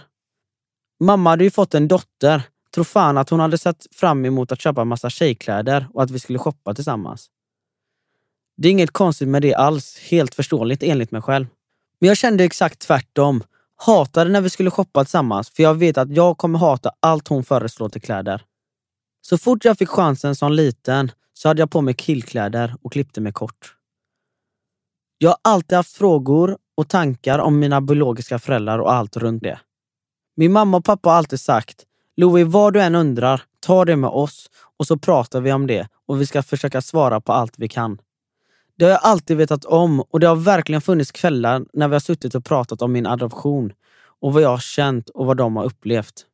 Mamma 1.00 1.31
hade 1.31 1.44
ju 1.44 1.50
fått 1.50 1.75
en 1.75 1.89
dotter. 1.89 2.43
Tror 2.75 2.85
fan 2.85 3.19
att 3.19 3.31
hon 3.31 3.41
hade 3.41 3.59
sett 3.59 3.87
fram 3.94 4.25
emot 4.25 4.53
att 4.53 4.61
köpa 4.61 4.85
massa 4.85 5.11
tjejkläder 5.11 5.87
och 5.94 6.03
att 6.03 6.11
vi 6.11 6.19
skulle 6.19 6.39
shoppa 6.39 6.75
tillsammans. 6.75 7.31
Det 8.56 8.69
är 8.69 8.73
inget 8.73 8.91
konstigt 8.91 9.29
med 9.29 9.43
det 9.43 9.55
alls, 9.55 9.99
helt 9.99 10.35
förståeligt 10.35 10.83
enligt 10.83 11.11
mig 11.11 11.23
själv. 11.23 11.47
Men 11.99 12.09
jag 12.09 12.17
kände 12.17 12.44
exakt 12.44 12.79
tvärtom. 12.79 13.43
Hatade 13.77 14.31
när 14.31 14.41
vi 14.41 14.50
skulle 14.50 14.71
shoppa 14.71 15.05
tillsammans, 15.05 15.50
för 15.50 15.62
jag 15.62 15.75
vet 15.75 15.99
att 15.99 16.11
jag 16.11 16.39
kommer 16.39 16.59
hata 16.59 16.91
allt 17.00 17.29
hon 17.29 17.44
föreslår 17.44 17.89
till 17.89 18.03
kläder. 18.03 18.44
Så 19.21 19.39
fort 19.39 19.65
jag 19.65 19.79
fick 19.79 19.89
chansen 19.89 20.37
som 20.37 20.53
liten 20.53 21.11
så 21.43 21.49
hade 21.49 21.62
jag 21.62 21.71
på 21.71 21.81
mig 21.81 21.94
killkläder 21.94 22.75
och 22.83 22.93
klippte 22.93 23.21
mig 23.21 23.33
kort. 23.33 23.75
Jag 25.19 25.31
har 25.31 25.39
alltid 25.43 25.77
haft 25.77 25.93
frågor 25.93 26.59
och 26.77 26.89
tankar 26.89 27.39
om 27.39 27.59
mina 27.59 27.81
biologiska 27.81 28.39
föräldrar 28.39 28.79
och 28.79 28.93
allt 28.93 29.17
runt 29.17 29.43
det. 29.43 29.61
Min 30.37 30.53
mamma 30.53 30.77
och 30.77 30.84
pappa 30.84 31.08
har 31.08 31.17
alltid 31.17 31.41
sagt, 31.41 31.84
Louie, 32.17 32.44
vad 32.44 32.72
du 32.72 32.82
än 32.82 32.94
undrar, 32.94 33.43
ta 33.61 33.84
det 33.84 33.96
med 33.96 34.11
oss 34.11 34.51
och 34.79 34.87
så 34.87 34.99
pratar 34.99 35.41
vi 35.41 35.53
om 35.53 35.67
det 35.67 35.89
och 36.06 36.20
vi 36.20 36.27
ska 36.27 36.43
försöka 36.43 36.82
svara 36.82 37.20
på 37.20 37.32
allt 37.32 37.55
vi 37.56 37.69
kan. 37.69 37.99
Det 38.79 38.84
har 38.84 38.93
jag 38.93 39.01
alltid 39.03 39.37
vetat 39.37 39.65
om 39.65 40.01
och 40.01 40.20
det 40.20 40.27
har 40.27 40.37
verkligen 40.37 40.81
funnits 40.81 41.13
kvällar 41.13 41.65
när 41.72 41.89
vi 41.89 41.94
har 41.94 42.01
suttit 42.01 42.34
och 42.34 42.44
pratat 42.44 42.82
om 42.82 42.93
min 42.93 43.06
adoption 43.06 43.72
och 44.20 44.32
vad 44.32 44.43
jag 44.43 44.49
har 44.49 44.58
känt 44.58 45.08
och 45.08 45.27
vad 45.27 45.37
de 45.37 45.56
har 45.56 45.65
upplevt. 45.65 46.27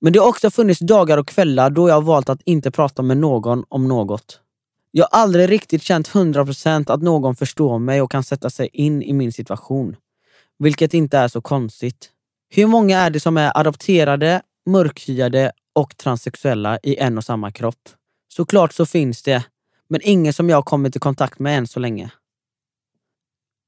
Men 0.00 0.12
det 0.12 0.18
har 0.18 0.28
också 0.28 0.50
funnits 0.50 0.80
dagar 0.80 1.18
och 1.18 1.28
kvällar 1.28 1.70
då 1.70 1.88
jag 1.88 1.94
har 1.94 2.02
valt 2.02 2.28
att 2.28 2.42
inte 2.44 2.70
prata 2.70 3.02
med 3.02 3.16
någon 3.16 3.64
om 3.68 3.88
något. 3.88 4.40
Jag 4.96 5.08
har 5.10 5.18
aldrig 5.18 5.50
riktigt 5.50 5.82
känt 5.82 6.08
100% 6.08 6.92
att 6.92 7.02
någon 7.02 7.36
förstår 7.36 7.78
mig 7.78 8.02
och 8.02 8.10
kan 8.10 8.24
sätta 8.24 8.50
sig 8.50 8.68
in 8.72 9.02
i 9.02 9.12
min 9.12 9.32
situation. 9.32 9.96
Vilket 10.58 10.94
inte 10.94 11.18
är 11.18 11.28
så 11.28 11.40
konstigt. 11.40 12.10
Hur 12.50 12.66
många 12.66 12.98
är 12.98 13.10
det 13.10 13.20
som 13.20 13.36
är 13.36 13.58
adopterade, 13.58 14.42
mörkhyade 14.66 15.52
och 15.72 15.96
transsexuella 15.96 16.78
i 16.82 16.96
en 16.96 17.18
och 17.18 17.24
samma 17.24 17.52
kropp? 17.52 17.88
Såklart 18.28 18.72
så 18.72 18.86
finns 18.86 19.22
det, 19.22 19.44
men 19.88 20.00
ingen 20.04 20.32
som 20.32 20.48
jag 20.48 20.64
kommit 20.64 20.96
i 20.96 20.98
kontakt 20.98 21.38
med 21.38 21.58
än 21.58 21.66
så 21.66 21.80
länge. 21.80 22.10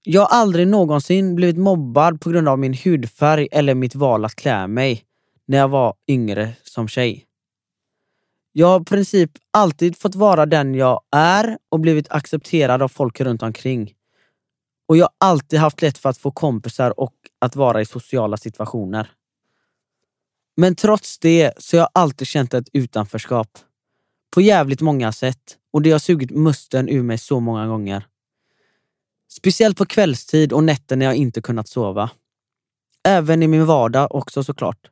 Jag 0.03 0.21
har 0.21 0.39
aldrig 0.39 0.69
någonsin 0.69 1.35
blivit 1.35 1.59
mobbad 1.59 2.21
på 2.21 2.31
grund 2.31 2.49
av 2.49 2.59
min 2.59 2.75
hudfärg 2.75 3.49
eller 3.53 3.75
mitt 3.75 3.95
val 3.95 4.25
att 4.25 4.35
klä 4.35 4.67
mig 4.67 5.05
när 5.47 5.59
jag 5.59 5.69
var 5.69 5.95
yngre 6.09 6.53
som 6.63 6.89
tjej. 6.89 7.27
Jag 8.59 8.67
har 8.67 8.81
i 8.81 8.85
princip 8.85 9.31
alltid 9.51 9.99
fått 9.99 10.15
vara 10.15 10.47
den 10.47 10.75
jag 10.75 11.01
är 11.11 11.59
och 11.69 11.81
blivit 11.81 12.11
accepterad 12.11 12.83
av 12.83 12.89
folk 12.89 13.21
runt 13.21 13.43
omkring. 13.43 13.95
Och 14.89 14.97
jag 14.97 15.05
har 15.05 15.31
alltid 15.31 15.59
haft 15.59 15.83
lätt 15.83 15.99
för 15.99 16.09
att 16.09 16.19
få 16.19 16.31
kompisar 16.31 17.01
och 17.01 17.15
att 17.39 17.57
vara 17.57 17.81
i 17.81 17.87
sociala 17.87 18.37
situationer. 18.37 19.11
Men 20.57 20.75
trots 20.75 21.19
det 21.19 21.53
så 21.59 21.77
har 21.77 21.81
jag 21.81 21.89
alltid 21.93 22.29
känt 22.29 22.55
ett 22.55 22.69
utanförskap. 22.73 23.59
På 24.35 24.41
jävligt 24.41 24.81
många 24.81 25.13
sätt 25.13 25.57
och 25.73 25.83
det 25.83 25.91
har 25.91 25.99
sugit 25.99 26.31
musten 26.31 26.89
ur 26.89 27.03
mig 27.03 27.19
så 27.19 27.41
många 27.41 27.67
gånger. 27.67 28.07
Speciellt 29.29 29.79
på 29.79 29.87
kvällstid 29.87 30.53
och 30.53 30.65
nätter 30.65 30.97
när 30.97 31.07
jag 31.07 31.15
inte 31.15 31.41
kunnat 31.41 31.69
sova. 31.69 32.11
Även 33.09 33.43
i 33.43 33.49
min 33.49 33.67
vardag 33.67 34.15
också 34.15 34.45
såklart. 34.45 34.91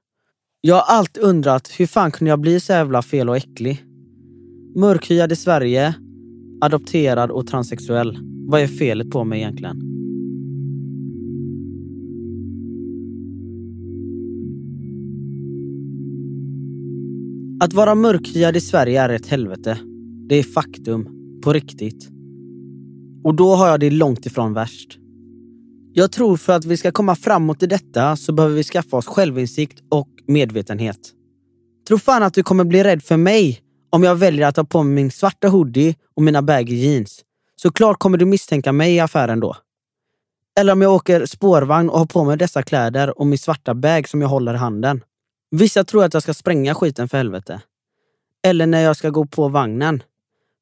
Jag 0.66 0.75
har 0.75 0.97
alltid 0.97 1.23
undrat 1.23 1.71
hur 1.78 1.87
fan 1.87 2.11
kunde 2.11 2.30
jag 2.30 2.40
bli 2.40 2.61
så 2.61 2.73
jävla 2.73 3.02
fel 3.02 3.28
och 3.28 3.37
äcklig? 3.37 3.85
Mörkhyad 4.76 5.33
i 5.33 5.37
Sverige, 5.37 5.94
adopterad 6.61 7.30
och 7.30 7.47
transsexuell. 7.47 8.18
Vad 8.47 8.61
är 8.61 8.66
felet 8.66 9.11
på 9.11 9.25
mig 9.25 9.38
egentligen? 9.38 9.76
Att 17.61 17.73
vara 17.73 17.94
mörkhyad 17.94 18.56
i 18.56 18.61
Sverige 18.61 19.02
är 19.02 19.09
ett 19.09 19.26
helvete. 19.26 19.78
Det 20.28 20.35
är 20.35 20.42
faktum. 20.42 21.09
På 21.42 21.52
riktigt. 21.52 22.09
Och 23.25 23.35
då 23.35 23.54
har 23.54 23.68
jag 23.68 23.80
det 23.80 23.90
långt 23.90 24.26
ifrån 24.26 24.52
värst. 24.52 24.99
Jag 25.96 26.12
tror 26.12 26.36
för 26.36 26.52
att 26.52 26.64
vi 26.64 26.76
ska 26.76 26.92
komma 26.92 27.16
framåt 27.16 27.62
i 27.62 27.66
detta 27.66 28.16
så 28.16 28.32
behöver 28.32 28.56
vi 28.56 28.64
skaffa 28.64 28.96
oss 28.96 29.06
självinsikt 29.06 29.82
och 29.90 30.08
medvetenhet. 30.26 30.98
Tro 31.88 31.98
fan 31.98 32.22
att 32.22 32.34
du 32.34 32.42
kommer 32.42 32.64
bli 32.64 32.84
rädd 32.84 33.02
för 33.02 33.16
mig 33.16 33.60
om 33.90 34.02
jag 34.02 34.16
väljer 34.16 34.46
att 34.46 34.56
ha 34.56 34.64
på 34.64 34.82
mig 34.82 34.94
min 34.94 35.10
svarta 35.10 35.48
hoodie 35.48 35.94
och 36.16 36.22
mina 36.22 36.42
baggy 36.42 36.74
jeans. 36.74 37.20
Såklart 37.56 37.98
kommer 37.98 38.18
du 38.18 38.24
misstänka 38.24 38.72
mig 38.72 38.94
i 38.94 39.00
affären 39.00 39.40
då. 39.40 39.56
Eller 40.58 40.72
om 40.72 40.82
jag 40.82 40.92
åker 40.92 41.26
spårvagn 41.26 41.90
och 41.90 41.98
har 41.98 42.06
på 42.06 42.24
mig 42.24 42.36
dessa 42.36 42.62
kläder 42.62 43.18
och 43.18 43.26
min 43.26 43.38
svarta 43.38 43.74
bag 43.74 44.08
som 44.08 44.20
jag 44.20 44.28
håller 44.28 44.54
i 44.54 44.56
handen. 44.56 45.04
Vissa 45.50 45.84
tror 45.84 46.04
att 46.04 46.14
jag 46.14 46.22
ska 46.22 46.34
spränga 46.34 46.74
skiten 46.74 47.08
för 47.08 47.16
helvete. 47.16 47.60
Eller 48.44 48.66
när 48.66 48.80
jag 48.80 48.96
ska 48.96 49.10
gå 49.10 49.26
på 49.26 49.48
vagnen. 49.48 50.02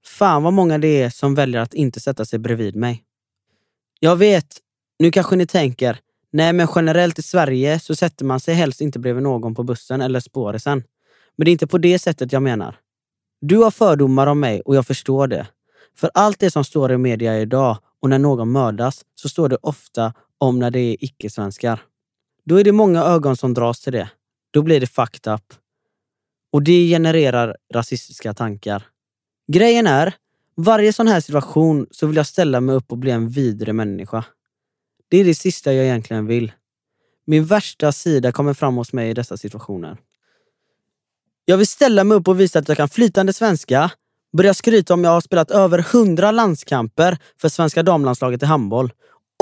Fan 0.05 0.43
vad 0.43 0.53
många 0.53 0.79
det 0.79 1.03
är 1.03 1.11
som 1.11 1.35
väljer 1.35 1.61
att 1.61 1.75
inte 1.75 2.01
sätta 2.01 2.25
sig 2.25 2.39
bredvid 2.39 2.77
mig. 2.77 3.03
Jag 4.01 4.17
vet, 4.17 4.59
nu 5.03 5.11
kanske 5.11 5.37
ni 5.37 5.47
tänker, 5.47 5.99
nej 6.33 6.53
men 6.53 6.69
generellt 6.75 7.19
i 7.19 7.23
Sverige 7.23 7.81
så 7.81 7.95
sätter 7.95 8.25
man 8.25 8.41
sig 8.41 8.55
helst 8.55 8.81
inte 8.81 8.99
bredvid 8.99 9.23
någon 9.23 9.55
på 9.55 9.63
bussen 9.63 10.01
eller 10.01 10.21
spårisen. 10.21 10.85
Men 11.37 11.45
det 11.45 11.51
är 11.51 11.53
inte 11.53 11.67
på 11.67 11.79
det 11.79 11.99
sättet 11.99 12.33
jag 12.33 12.43
menar. 12.43 12.77
Du 13.41 13.57
har 13.57 13.71
fördomar 13.71 14.27
om 14.27 14.41
mig 14.41 14.61
och 14.61 14.77
jag 14.77 14.87
förstår 14.87 15.27
det. 15.27 15.47
För 15.99 16.11
allt 16.15 16.39
det 16.39 16.51
som 16.51 16.65
står 16.65 16.93
i 16.93 16.99
media 16.99 17.41
idag 17.41 17.79
och 18.01 18.11
när 18.11 18.19
någon 18.19 18.53
mördas 18.53 19.05
så 19.15 19.29
står 19.29 19.49
det 19.49 19.57
ofta 19.63 20.13
om 20.39 20.59
när 20.59 20.71
det 20.71 20.81
är 20.81 21.05
icke-svenskar. 21.05 21.83
Då 22.45 22.61
är 22.61 22.65
det 22.65 22.73
många 22.73 23.03
ögon 23.03 23.37
som 23.37 23.55
dras 23.55 23.81
till 23.81 23.93
det. 23.93 24.11
Då 24.51 24.63
blir 24.63 24.81
det 24.81 24.87
fucked 24.87 25.35
up. 25.35 25.55
Och 26.53 26.63
det 26.63 26.89
genererar 26.89 27.57
rasistiska 27.75 28.35
tankar. 28.35 28.87
Grejen 29.53 29.87
är, 29.87 30.15
varje 30.57 30.93
sån 30.93 31.09
här 31.09 31.21
situation 31.21 31.87
så 31.91 32.07
vill 32.07 32.17
jag 32.17 32.27
ställa 32.27 32.61
mig 32.61 32.75
upp 32.75 32.93
och 32.93 32.99
bli 32.99 33.11
en 33.11 33.29
vidre 33.29 33.73
människa. 33.73 34.25
Det 35.13 35.19
är 35.19 35.25
det 35.25 35.35
sista 35.35 35.73
jag 35.73 35.85
egentligen 35.85 36.27
vill. 36.27 36.53
Min 37.27 37.45
värsta 37.45 37.93
sida 37.93 38.33
kommer 38.33 38.55
fram 38.55 38.77
hos 38.77 38.93
mig 38.93 39.11
i 39.11 39.15
dessa 39.15 39.37
situationer. 39.37 39.97
Jag 41.45 41.57
vill 41.57 41.67
ställa 41.67 42.05
mig 42.05 42.17
upp 42.17 42.29
och 42.29 42.41
visa 42.41 42.59
att 42.59 42.69
jag 42.69 42.77
kan 42.77 42.89
flytande 42.89 43.33
svenska, 43.33 43.91
börja 44.37 44.55
skryta 44.55 44.95
om 44.95 45.05
jag 45.05 45.11
har 45.11 45.21
spelat 45.21 45.51
över 45.51 45.79
100 45.79 46.31
landskamper 46.31 47.19
för 47.41 47.49
svenska 47.49 47.83
damlandslaget 47.83 48.43
i 48.43 48.47
handboll 48.47 48.93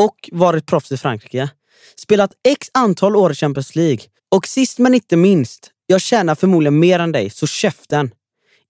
och 0.00 0.28
varit 0.32 0.66
proffs 0.66 0.92
i 0.92 0.96
Frankrike. 0.96 1.50
Spelat 1.96 2.32
x 2.48 2.70
antal 2.74 3.16
år 3.16 3.32
i 3.32 3.34
Champions 3.34 3.76
League. 3.76 4.04
Och 4.28 4.46
sist 4.46 4.78
men 4.78 4.94
inte 4.94 5.16
minst, 5.16 5.70
jag 5.86 6.00
tjänar 6.00 6.34
förmodligen 6.34 6.78
mer 6.78 6.98
än 6.98 7.12
dig, 7.12 7.30
så 7.30 7.46
käften. 7.46 8.10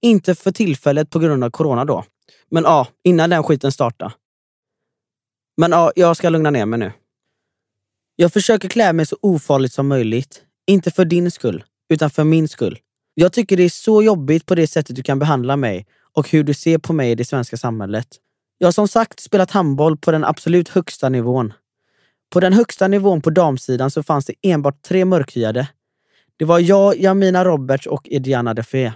Inte 0.03 0.35
för 0.35 0.53
tillfället 0.53 1.11
på 1.11 1.19
grund 1.19 1.45
av 1.45 1.51
corona 1.51 1.85
då. 1.85 2.05
Men 2.51 2.65
ja, 2.65 2.87
innan 3.05 3.31
den 3.31 3.43
skiten 3.43 3.73
startade. 3.73 4.13
Men 5.57 5.71
ja, 5.71 5.93
jag 5.97 6.17
ska 6.17 6.29
lugna 6.29 6.51
ner 6.51 6.67
mig 6.67 6.79
nu. 6.79 6.93
Jag 8.17 8.33
försöker 8.33 8.69
klä 8.69 8.93
mig 8.93 9.07
så 9.07 9.17
ofarligt 9.23 9.73
som 9.73 9.89
möjligt. 9.89 10.43
Inte 10.67 10.91
för 10.91 11.05
din 11.05 11.31
skull, 11.31 11.65
utan 11.89 12.11
för 12.11 12.25
min 12.25 12.49
skull. 12.49 12.79
Jag 13.15 13.33
tycker 13.33 13.57
det 13.57 13.63
är 13.63 13.69
så 13.69 14.03
jobbigt 14.03 14.47
på 14.47 14.55
det 14.55 14.67
sättet 14.67 14.97
du 14.97 15.03
kan 15.03 15.19
behandla 15.19 15.57
mig 15.57 15.87
och 16.13 16.31
hur 16.31 16.45
du 16.45 16.55
ser 16.55 16.79
på 16.79 16.93
mig 16.93 17.11
i 17.11 17.15
det 17.15 17.25
svenska 17.25 17.57
samhället. 17.57 18.07
Jag 18.59 18.67
har 18.67 18.73
som 18.73 18.89
sagt 18.89 19.21
spelat 19.21 19.51
handboll 19.51 19.97
på 19.97 20.11
den 20.11 20.25
absolut 20.25 20.69
högsta 20.69 21.09
nivån. 21.09 21.53
På 22.33 22.41
den 22.41 22.53
högsta 22.53 22.89
nivån 22.89 23.23
på 23.23 23.31
damsidan 23.31 23.91
så 23.91 24.03
fanns 24.03 24.27
det 24.27 24.35
enbart 24.43 24.83
tre 24.83 25.05
mörkhyade. 25.05 25.69
Det 26.37 26.45
var 26.45 26.59
jag, 26.59 27.01
Jamina 27.01 27.45
Roberts 27.45 27.87
och 27.87 28.09
Ediana 28.11 28.55
Defé. 28.55 28.93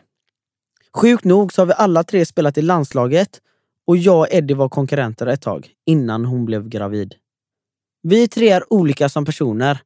Sjukt 0.96 1.24
nog 1.24 1.52
så 1.52 1.60
har 1.60 1.66
vi 1.66 1.72
alla 1.72 2.04
tre 2.04 2.26
spelat 2.26 2.58
i 2.58 2.62
landslaget 2.62 3.40
och 3.86 3.96
jag 3.96 4.18
och 4.18 4.28
Eddie 4.30 4.54
var 4.54 4.68
konkurrenter 4.68 5.26
ett 5.26 5.42
tag, 5.42 5.70
innan 5.86 6.24
hon 6.24 6.44
blev 6.44 6.68
gravid. 6.68 7.14
Vi 8.02 8.28
tre 8.28 8.50
är 8.50 8.72
olika 8.72 9.08
som 9.08 9.24
personer, 9.24 9.78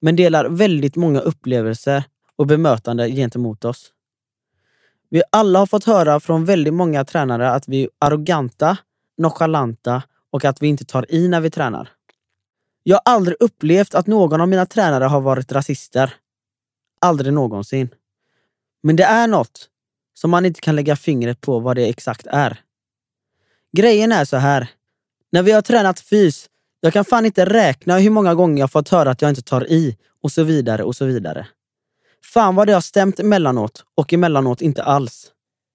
men 0.00 0.16
delar 0.16 0.44
väldigt 0.44 0.96
många 0.96 1.20
upplevelser 1.20 2.04
och 2.36 2.46
bemötande 2.46 3.10
gentemot 3.10 3.64
oss. 3.64 3.90
Vi 5.10 5.22
alla 5.32 5.58
har 5.58 5.66
fått 5.66 5.84
höra 5.84 6.20
från 6.20 6.44
väldigt 6.44 6.74
många 6.74 7.04
tränare 7.04 7.50
att 7.50 7.68
vi 7.68 7.82
är 7.82 7.90
arroganta, 7.98 8.78
nonchalanta 9.18 10.02
och 10.30 10.44
att 10.44 10.62
vi 10.62 10.66
inte 10.66 10.84
tar 10.84 11.14
i 11.14 11.28
när 11.28 11.40
vi 11.40 11.50
tränar. 11.50 11.88
Jag 12.82 12.96
har 13.04 13.14
aldrig 13.14 13.36
upplevt 13.40 13.94
att 13.94 14.06
någon 14.06 14.40
av 14.40 14.48
mina 14.48 14.66
tränare 14.66 15.04
har 15.04 15.20
varit 15.20 15.52
rasister. 15.52 16.14
Aldrig 17.00 17.32
någonsin. 17.32 17.88
Men 18.82 18.96
det 18.96 19.04
är 19.04 19.28
något 19.28 19.68
som 20.14 20.30
man 20.30 20.46
inte 20.46 20.60
kan 20.60 20.76
lägga 20.76 20.96
fingret 20.96 21.40
på 21.40 21.58
vad 21.58 21.76
det 21.76 21.88
exakt 21.88 22.26
är. 22.26 22.60
Grejen 23.76 24.12
är 24.12 24.24
så 24.24 24.36
här. 24.36 24.68
När 25.32 25.42
vi 25.42 25.52
har 25.52 25.62
tränat 25.62 26.00
fys, 26.00 26.50
jag 26.80 26.92
kan 26.92 27.04
fan 27.04 27.26
inte 27.26 27.44
räkna 27.44 27.98
hur 27.98 28.10
många 28.10 28.34
gånger 28.34 28.60
jag 28.60 28.72
fått 28.72 28.88
höra 28.88 29.10
att 29.10 29.22
jag 29.22 29.28
inte 29.28 29.42
tar 29.42 29.70
i 29.70 29.96
och 30.22 30.32
så 30.32 30.42
vidare 30.42 30.82
och 30.82 30.96
så 30.96 31.04
vidare. 31.04 31.46
Fan 32.24 32.54
vad 32.54 32.66
det 32.66 32.72
har 32.72 32.80
stämt 32.80 33.20
emellanåt 33.20 33.84
och 33.94 34.12
emellanåt 34.12 34.62
inte 34.62 34.82
alls. 34.82 35.30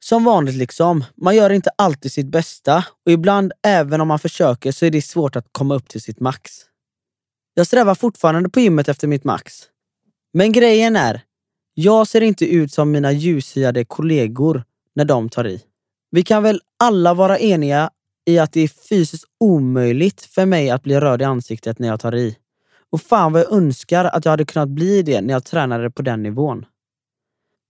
Som 0.05 0.23
vanligt 0.23 0.55
liksom, 0.55 1.03
man 1.17 1.35
gör 1.35 1.49
inte 1.49 1.69
alltid 1.75 2.11
sitt 2.11 2.27
bästa 2.27 2.85
och 3.05 3.11
ibland, 3.11 3.51
även 3.63 4.01
om 4.01 4.07
man 4.07 4.19
försöker, 4.19 4.71
så 4.71 4.85
är 4.85 4.91
det 4.91 5.01
svårt 5.01 5.35
att 5.35 5.47
komma 5.51 5.75
upp 5.75 5.87
till 5.87 6.01
sitt 6.01 6.19
max. 6.19 6.51
Jag 7.53 7.67
strävar 7.67 7.95
fortfarande 7.95 8.49
på 8.49 8.59
gymmet 8.59 8.89
efter 8.89 9.07
mitt 9.07 9.23
max. 9.23 9.63
Men 10.33 10.51
grejen 10.51 10.95
är, 10.95 11.21
jag 11.73 12.07
ser 12.07 12.21
inte 12.21 12.45
ut 12.45 12.73
som 12.73 12.91
mina 12.91 13.11
ljushyade 13.11 13.85
kollegor 13.85 14.63
när 14.95 15.05
de 15.05 15.29
tar 15.29 15.47
i. 15.47 15.61
Vi 16.11 16.23
kan 16.23 16.43
väl 16.43 16.61
alla 16.79 17.13
vara 17.13 17.39
eniga 17.39 17.89
i 18.25 18.39
att 18.39 18.53
det 18.53 18.61
är 18.61 18.67
fysiskt 18.89 19.25
omöjligt 19.39 20.21
för 20.21 20.45
mig 20.45 20.69
att 20.69 20.83
bli 20.83 20.99
röd 20.99 21.21
i 21.21 21.25
ansiktet 21.25 21.79
när 21.79 21.87
jag 21.87 21.99
tar 21.99 22.15
i. 22.15 22.37
Och 22.91 23.01
fan 23.01 23.33
vad 23.33 23.41
jag 23.41 23.53
önskar 23.53 24.05
att 24.05 24.25
jag 24.25 24.31
hade 24.31 24.45
kunnat 24.45 24.69
bli 24.69 25.01
det 25.01 25.21
när 25.21 25.33
jag 25.33 25.45
tränade 25.45 25.91
på 25.91 26.01
den 26.01 26.23
nivån. 26.23 26.65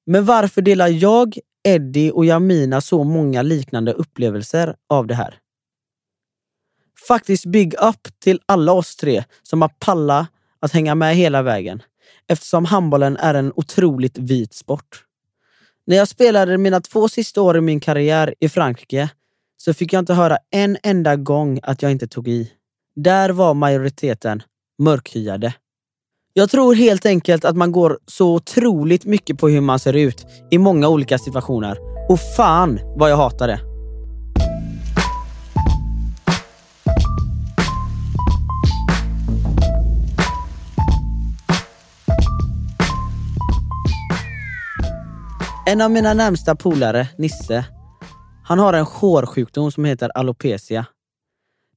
Men 0.05 0.25
varför 0.25 0.61
delar 0.61 0.87
jag, 0.87 1.37
Eddie 1.63 2.11
och 2.11 2.25
Jamina 2.25 2.81
så 2.81 3.03
många 3.03 3.41
liknande 3.41 3.93
upplevelser 3.93 4.75
av 4.89 5.07
det 5.07 5.15
här? 5.15 5.39
Faktiskt 7.07 7.45
big 7.45 7.73
up 7.73 8.19
till 8.19 8.41
alla 8.45 8.73
oss 8.73 8.95
tre 8.95 9.23
som 9.43 9.61
har 9.61 9.71
pallat 9.79 10.27
att 10.59 10.71
hänga 10.71 10.95
med 10.95 11.15
hela 11.15 11.41
vägen 11.41 11.83
eftersom 12.27 12.65
handbollen 12.65 13.17
är 13.17 13.33
en 13.33 13.53
otroligt 13.55 14.17
vit 14.17 14.53
sport. 14.53 15.05
När 15.89 15.97
jag 15.97 16.07
spelade 16.07 16.57
mina 16.57 16.81
två 16.81 17.09
sista 17.09 17.41
år 17.41 17.57
i 17.57 17.61
min 17.61 17.79
karriär 17.79 18.35
i 18.39 18.49
Frankrike 18.49 19.09
så 19.57 19.73
fick 19.73 19.93
jag 19.93 19.99
inte 19.99 20.13
höra 20.13 20.37
en 20.51 20.77
enda 20.83 21.15
gång 21.15 21.59
att 21.63 21.81
jag 21.81 21.91
inte 21.91 22.07
tog 22.07 22.27
i. 22.27 22.51
Där 22.95 23.29
var 23.29 23.53
majoriteten 23.53 24.43
mörkhyade. 24.79 25.53
Jag 26.33 26.49
tror 26.49 26.75
helt 26.75 27.05
enkelt 27.05 27.45
att 27.45 27.55
man 27.55 27.71
går 27.71 27.99
så 28.05 28.33
otroligt 28.33 29.05
mycket 29.05 29.37
på 29.37 29.49
hur 29.49 29.61
man 29.61 29.79
ser 29.79 29.93
ut 29.93 30.25
i 30.51 30.57
många 30.57 30.89
olika 30.89 31.17
situationer. 31.17 31.77
Och 32.09 32.19
fan 32.19 32.79
vad 32.95 33.11
jag 33.11 33.17
hatar 33.17 33.47
det! 33.47 33.68
En 45.69 45.81
av 45.81 45.91
mina 45.91 46.13
närmsta 46.13 46.55
polare, 46.55 47.07
Nisse, 47.17 47.65
han 48.43 48.59
har 48.59 48.73
en 48.73 48.85
hårsjukdom 48.85 49.71
som 49.71 49.85
heter 49.85 50.11
alopecia. 50.17 50.85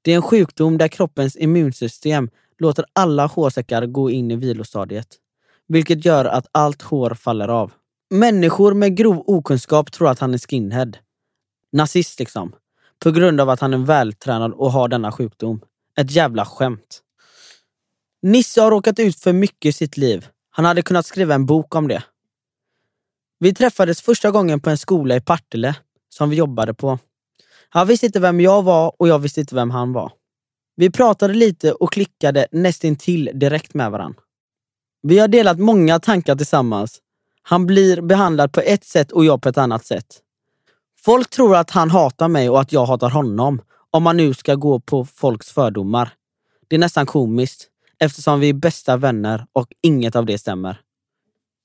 Det 0.02 0.12
är 0.12 0.16
en 0.16 0.22
sjukdom 0.22 0.78
där 0.78 0.88
kroppens 0.88 1.36
immunsystem 1.36 2.30
låter 2.58 2.84
alla 2.92 3.26
hårsäckar 3.26 3.86
gå 3.86 4.10
in 4.10 4.30
i 4.30 4.36
vilostadiet, 4.36 5.06
vilket 5.68 6.04
gör 6.04 6.24
att 6.24 6.46
allt 6.52 6.82
hår 6.82 7.14
faller 7.14 7.48
av. 7.48 7.72
Människor 8.10 8.74
med 8.74 8.96
grov 8.96 9.24
okunskap 9.26 9.92
tror 9.92 10.08
att 10.08 10.18
han 10.18 10.34
är 10.34 10.38
skinhead. 10.38 10.92
Nazist 11.72 12.18
liksom. 12.18 12.52
På 12.98 13.10
grund 13.10 13.40
av 13.40 13.50
att 13.50 13.60
han 13.60 13.74
är 13.74 13.78
vältränad 13.78 14.52
och 14.52 14.72
har 14.72 14.88
denna 14.88 15.12
sjukdom. 15.12 15.60
Ett 15.96 16.10
jävla 16.10 16.44
skämt. 16.44 17.00
Nisse 18.22 18.60
har 18.60 18.70
råkat 18.70 18.98
ut 18.98 19.20
för 19.20 19.32
mycket 19.32 19.68
i 19.68 19.72
sitt 19.72 19.96
liv. 19.96 20.26
Han 20.50 20.64
hade 20.64 20.82
kunnat 20.82 21.06
skriva 21.06 21.34
en 21.34 21.46
bok 21.46 21.74
om 21.74 21.88
det. 21.88 22.02
Vi 23.42 23.54
träffades 23.54 24.02
första 24.02 24.30
gången 24.30 24.60
på 24.60 24.70
en 24.70 24.78
skola 24.78 25.16
i 25.16 25.20
Partille 25.20 25.76
som 26.08 26.30
vi 26.30 26.36
jobbade 26.36 26.74
på. 26.74 26.98
Han 27.68 27.86
visste 27.86 28.06
inte 28.06 28.20
vem 28.20 28.40
jag 28.40 28.62
var 28.62 28.92
och 28.98 29.08
jag 29.08 29.18
visste 29.18 29.40
inte 29.40 29.54
vem 29.54 29.70
han 29.70 29.92
var. 29.92 30.12
Vi 30.76 30.90
pratade 30.90 31.34
lite 31.34 31.72
och 31.72 31.92
klickade 31.92 32.46
nästintill 32.52 33.30
direkt 33.34 33.74
med 33.74 33.90
varandra. 33.90 34.20
Vi 35.02 35.18
har 35.18 35.28
delat 35.28 35.58
många 35.58 36.00
tankar 36.00 36.36
tillsammans. 36.36 36.98
Han 37.42 37.66
blir 37.66 38.00
behandlad 38.00 38.52
på 38.52 38.60
ett 38.60 38.84
sätt 38.84 39.12
och 39.12 39.24
jag 39.24 39.42
på 39.42 39.48
ett 39.48 39.58
annat 39.58 39.84
sätt. 39.84 40.20
Folk 40.98 41.30
tror 41.30 41.56
att 41.56 41.70
han 41.70 41.90
hatar 41.90 42.28
mig 42.28 42.50
och 42.50 42.60
att 42.60 42.72
jag 42.72 42.86
hatar 42.86 43.10
honom, 43.10 43.62
om 43.90 44.02
man 44.02 44.16
nu 44.16 44.34
ska 44.34 44.54
gå 44.54 44.80
på 44.80 45.04
folks 45.04 45.50
fördomar. 45.50 46.10
Det 46.68 46.76
är 46.76 46.80
nästan 46.80 47.06
komiskt, 47.06 47.68
eftersom 47.98 48.40
vi 48.40 48.48
är 48.48 48.54
bästa 48.54 48.96
vänner 48.96 49.46
och 49.52 49.68
inget 49.82 50.16
av 50.16 50.26
det 50.26 50.38
stämmer. 50.38 50.81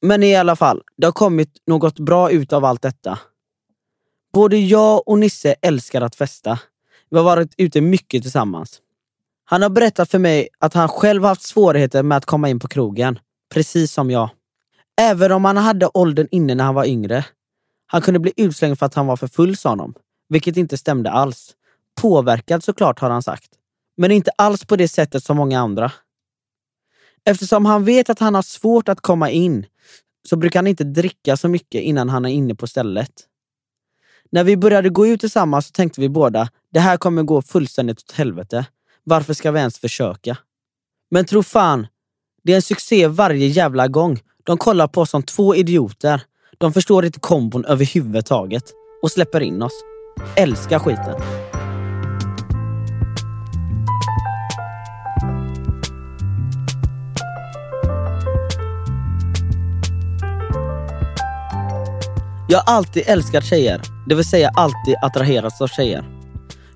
Men 0.01 0.23
i 0.23 0.35
alla 0.35 0.55
fall, 0.55 0.81
det 0.97 1.07
har 1.07 1.11
kommit 1.11 1.49
något 1.67 1.99
bra 1.99 2.31
ut 2.31 2.53
av 2.53 2.65
allt 2.65 2.81
detta. 2.81 3.19
Både 4.33 4.57
jag 4.57 5.07
och 5.07 5.19
Nisse 5.19 5.55
älskar 5.61 6.01
att 6.01 6.15
festa. 6.15 6.59
Vi 7.09 7.17
har 7.17 7.23
varit 7.23 7.53
ute 7.57 7.81
mycket 7.81 8.21
tillsammans. 8.21 8.81
Han 9.45 9.61
har 9.61 9.69
berättat 9.69 10.11
för 10.11 10.19
mig 10.19 10.49
att 10.59 10.73
han 10.73 10.89
själv 10.89 11.23
haft 11.23 11.41
svårigheter 11.41 12.03
med 12.03 12.17
att 12.17 12.25
komma 12.25 12.49
in 12.49 12.59
på 12.59 12.67
krogen, 12.67 13.19
precis 13.53 13.93
som 13.93 14.11
jag. 14.11 14.29
Även 15.01 15.31
om 15.31 15.45
han 15.45 15.57
hade 15.57 15.89
åldern 15.93 16.27
inne 16.31 16.55
när 16.55 16.63
han 16.63 16.75
var 16.75 16.85
yngre. 16.85 17.25
Han 17.87 18.01
kunde 18.01 18.19
bli 18.19 18.33
utslängd 18.37 18.79
för 18.79 18.85
att 18.85 18.93
han 18.93 19.07
var 19.07 19.17
för 19.17 19.27
full, 19.27 19.57
sa 19.57 19.69
honom. 19.69 19.93
Vilket 20.29 20.57
inte 20.57 20.77
stämde 20.77 21.11
alls. 21.11 21.55
Påverkad 22.01 22.63
såklart, 22.63 22.99
har 22.99 23.09
han 23.09 23.23
sagt. 23.23 23.49
Men 23.97 24.11
inte 24.11 24.31
alls 24.37 24.65
på 24.65 24.75
det 24.75 24.87
sättet 24.87 25.23
som 25.23 25.37
många 25.37 25.59
andra. 25.59 25.91
Eftersom 27.25 27.65
han 27.65 27.85
vet 27.85 28.09
att 28.09 28.19
han 28.19 28.35
har 28.35 28.41
svårt 28.41 28.89
att 28.89 29.01
komma 29.01 29.29
in 29.29 29.65
så 30.29 30.35
brukar 30.35 30.59
han 30.59 30.67
inte 30.67 30.83
dricka 30.83 31.37
så 31.37 31.49
mycket 31.49 31.81
innan 31.81 32.09
han 32.09 32.25
är 32.25 32.29
inne 32.29 32.55
på 32.55 32.67
stället. 32.67 33.11
När 34.31 34.43
vi 34.43 34.57
började 34.57 34.89
gå 34.89 35.07
ut 35.07 35.19
tillsammans 35.19 35.67
så 35.67 35.71
tänkte 35.71 36.01
vi 36.01 36.09
båda, 36.09 36.49
det 36.73 36.79
här 36.79 36.97
kommer 36.97 37.23
gå 37.23 37.41
fullständigt 37.41 37.99
åt 37.99 38.11
helvete. 38.11 38.65
Varför 39.03 39.33
ska 39.33 39.51
vi 39.51 39.59
ens 39.59 39.79
försöka? 39.79 40.37
Men 41.11 41.25
tro 41.25 41.43
fan, 41.43 41.87
det 42.43 42.51
är 42.51 42.55
en 42.55 42.61
succé 42.61 43.07
varje 43.07 43.47
jävla 43.47 43.87
gång. 43.87 44.19
De 44.43 44.57
kollar 44.57 44.87
på 44.87 45.01
oss 45.01 45.09
som 45.09 45.23
två 45.23 45.55
idioter. 45.55 46.21
De 46.57 46.73
förstår 46.73 47.05
inte 47.05 47.19
kombon 47.19 47.65
överhuvudtaget 47.65 48.63
och 49.01 49.11
släpper 49.11 49.41
in 49.41 49.61
oss. 49.61 49.83
Älskar 50.35 50.79
skiten. 50.79 51.46
Jag 62.49 62.59
har 62.59 62.73
alltid 62.75 63.03
älskat 63.07 63.45
tjejer, 63.45 63.81
det 64.07 64.15
vill 64.15 64.25
säga 64.25 64.49
alltid 64.55 64.95
attraherats 65.01 65.61
av 65.61 65.67
tjejer. 65.67 66.05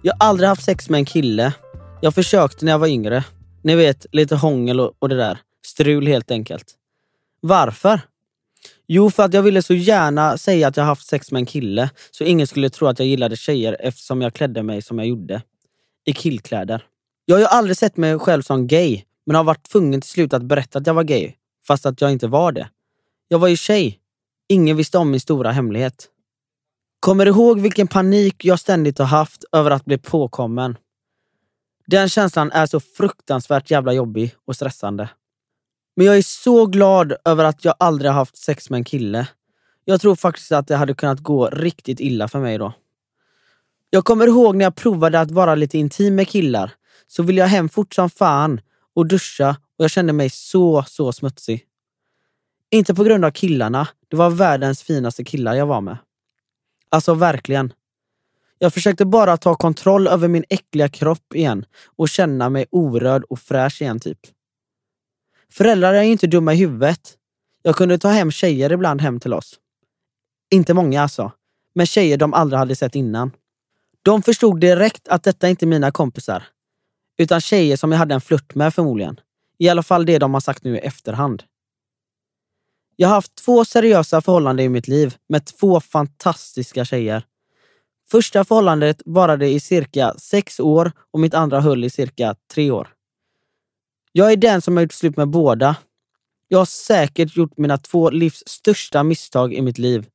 Jag 0.01 0.13
har 0.13 0.27
aldrig 0.27 0.49
haft 0.49 0.63
sex 0.63 0.89
med 0.89 0.97
en 0.97 1.05
kille. 1.05 1.53
Jag 2.01 2.15
försökte 2.15 2.65
när 2.65 2.71
jag 2.71 2.79
var 2.79 2.87
yngre. 2.87 3.23
Ni 3.63 3.75
vet, 3.75 4.05
lite 4.11 4.35
hångel 4.35 4.79
och, 4.79 4.93
och 4.99 5.09
det 5.09 5.17
där. 5.17 5.39
Strul 5.65 6.07
helt 6.07 6.31
enkelt. 6.31 6.65
Varför? 7.41 8.01
Jo, 8.87 9.11
för 9.11 9.23
att 9.23 9.33
jag 9.33 9.41
ville 9.41 9.61
så 9.61 9.73
gärna 9.73 10.37
säga 10.37 10.67
att 10.67 10.77
jag 10.77 10.83
haft 10.83 11.07
sex 11.07 11.31
med 11.31 11.39
en 11.39 11.45
kille 11.45 11.89
så 12.11 12.23
ingen 12.23 12.47
skulle 12.47 12.69
tro 12.69 12.87
att 12.87 12.99
jag 12.99 13.07
gillade 13.07 13.37
tjejer 13.37 13.77
eftersom 13.79 14.21
jag 14.21 14.33
klädde 14.33 14.63
mig 14.63 14.81
som 14.81 14.99
jag 14.99 15.07
gjorde. 15.07 15.41
I 16.05 16.13
killkläder. 16.13 16.83
Jag 17.25 17.35
har 17.35 17.39
ju 17.39 17.47
aldrig 17.47 17.77
sett 17.77 17.97
mig 17.97 18.19
själv 18.19 18.41
som 18.41 18.67
gay, 18.67 19.01
men 19.25 19.35
har 19.35 19.43
varit 19.43 19.69
tvungen 19.69 20.01
till 20.01 20.09
slut 20.09 20.33
att 20.33 20.43
berätta 20.43 20.79
att 20.79 20.87
jag 20.87 20.93
var 20.93 21.03
gay, 21.03 21.33
fast 21.67 21.85
att 21.85 22.01
jag 22.01 22.11
inte 22.11 22.27
var 22.27 22.51
det. 22.51 22.69
Jag 23.27 23.39
var 23.39 23.47
ju 23.47 23.57
tjej. 23.57 24.00
Ingen 24.51 24.77
visste 24.77 24.97
om 24.97 25.11
min 25.11 25.19
stora 25.19 25.51
hemlighet. 25.51 26.07
Kommer 26.99 27.25
du 27.25 27.31
ihåg 27.31 27.59
vilken 27.59 27.87
panik 27.87 28.45
jag 28.45 28.59
ständigt 28.59 28.99
har 28.99 29.05
haft 29.05 29.43
över 29.51 29.71
att 29.71 29.85
bli 29.85 29.97
påkommen? 29.97 30.77
Den 31.87 32.09
känslan 32.09 32.51
är 32.51 32.65
så 32.65 32.79
fruktansvärt 32.79 33.71
jävla 33.71 33.93
jobbig 33.93 34.35
och 34.47 34.55
stressande. 34.55 35.09
Men 35.95 36.05
jag 36.05 36.17
är 36.17 36.21
så 36.21 36.65
glad 36.65 37.13
över 37.25 37.43
att 37.43 37.65
jag 37.65 37.75
aldrig 37.79 38.11
har 38.11 38.15
haft 38.15 38.37
sex 38.37 38.69
med 38.69 38.77
en 38.77 38.83
kille. 38.83 39.27
Jag 39.85 40.01
tror 40.01 40.15
faktiskt 40.15 40.51
att 40.51 40.67
det 40.67 40.75
hade 40.75 40.93
kunnat 40.93 41.19
gå 41.19 41.49
riktigt 41.49 41.99
illa 41.99 42.27
för 42.27 42.39
mig 42.39 42.57
då. 42.57 42.73
Jag 43.89 44.05
kommer 44.05 44.27
ihåg 44.27 44.55
när 44.55 44.65
jag 44.65 44.75
provade 44.75 45.19
att 45.19 45.31
vara 45.31 45.55
lite 45.55 45.77
intim 45.77 46.15
med 46.15 46.27
killar, 46.27 46.71
så 47.07 47.23
ville 47.23 47.41
jag 47.41 47.47
hem 47.47 47.69
fort 47.69 47.93
som 47.93 48.09
fan 48.09 48.61
och 48.95 49.07
duscha 49.07 49.49
och 49.77 49.83
jag 49.83 49.91
kände 49.91 50.13
mig 50.13 50.29
så, 50.29 50.83
så 50.87 51.13
smutsig. 51.13 51.67
Inte 52.73 52.95
på 52.95 53.03
grund 53.03 53.25
av 53.25 53.31
killarna, 53.31 53.87
det 54.07 54.15
var 54.15 54.29
världens 54.29 54.83
finaste 54.83 55.23
killar 55.23 55.53
jag 55.53 55.65
var 55.65 55.81
med. 55.81 55.97
Alltså 56.89 57.13
verkligen. 57.13 57.73
Jag 58.57 58.73
försökte 58.73 59.05
bara 59.05 59.37
ta 59.37 59.55
kontroll 59.55 60.07
över 60.07 60.27
min 60.27 60.43
äckliga 60.49 60.89
kropp 60.89 61.35
igen 61.35 61.65
och 61.83 62.09
känna 62.09 62.49
mig 62.49 62.65
orörd 62.71 63.23
och 63.23 63.39
fräsch 63.39 63.81
igen 63.81 63.99
typ. 63.99 64.19
Föräldrar 65.49 65.93
är 65.93 66.03
ju 66.03 66.11
inte 66.11 66.27
dumma 66.27 66.53
i 66.53 66.57
huvudet. 66.57 67.17
Jag 67.63 67.75
kunde 67.75 67.97
ta 67.97 68.07
hem 68.07 68.31
tjejer 68.31 68.71
ibland 68.71 69.01
hem 69.01 69.19
till 69.19 69.33
oss. 69.33 69.59
Inte 70.51 70.73
många 70.73 71.01
alltså, 71.01 71.31
men 71.75 71.85
tjejer 71.85 72.17
de 72.17 72.33
aldrig 72.33 72.59
hade 72.59 72.75
sett 72.75 72.95
innan. 72.95 73.31
De 74.01 74.21
förstod 74.21 74.59
direkt 74.59 75.07
att 75.07 75.23
detta 75.23 75.49
inte 75.49 75.65
är 75.65 75.67
mina 75.67 75.91
kompisar, 75.91 76.43
utan 77.17 77.41
tjejer 77.41 77.77
som 77.77 77.91
jag 77.91 77.99
hade 77.99 78.13
en 78.13 78.21
flört 78.21 78.55
med 78.55 78.73
förmodligen. 78.73 79.19
I 79.57 79.69
alla 79.69 79.83
fall 79.83 80.05
det 80.05 80.19
de 80.19 80.33
har 80.33 80.41
sagt 80.41 80.63
nu 80.63 80.75
i 80.75 80.79
efterhand. 80.79 81.43
Jag 82.95 83.07
har 83.07 83.15
haft 83.15 83.35
två 83.35 83.65
seriösa 83.65 84.21
förhållanden 84.21 84.65
i 84.65 84.69
mitt 84.69 84.87
liv 84.87 85.15
med 85.29 85.45
två 85.45 85.79
fantastiska 85.79 86.85
tjejer. 86.85 87.25
Första 88.11 88.45
förhållandet 88.45 89.01
varade 89.05 89.47
i 89.47 89.59
cirka 89.59 90.13
sex 90.17 90.59
år 90.59 90.91
och 91.13 91.19
mitt 91.19 91.33
andra 91.33 91.61
höll 91.61 91.83
i 91.83 91.89
cirka 91.89 92.35
tre 92.53 92.71
år. 92.71 92.87
Jag 94.11 94.31
är 94.31 94.37
den 94.37 94.61
som 94.61 94.77
har 94.77 94.83
gjort 94.83 94.93
slut 94.93 95.17
med 95.17 95.27
båda. 95.27 95.75
Jag 96.47 96.57
har 96.57 96.65
säkert 96.65 97.37
gjort 97.37 97.57
mina 97.57 97.77
två 97.77 98.09
livs 98.09 98.43
största 98.45 99.03
misstag 99.03 99.53
i 99.53 99.61
mitt 99.61 99.77
liv. 99.77 100.05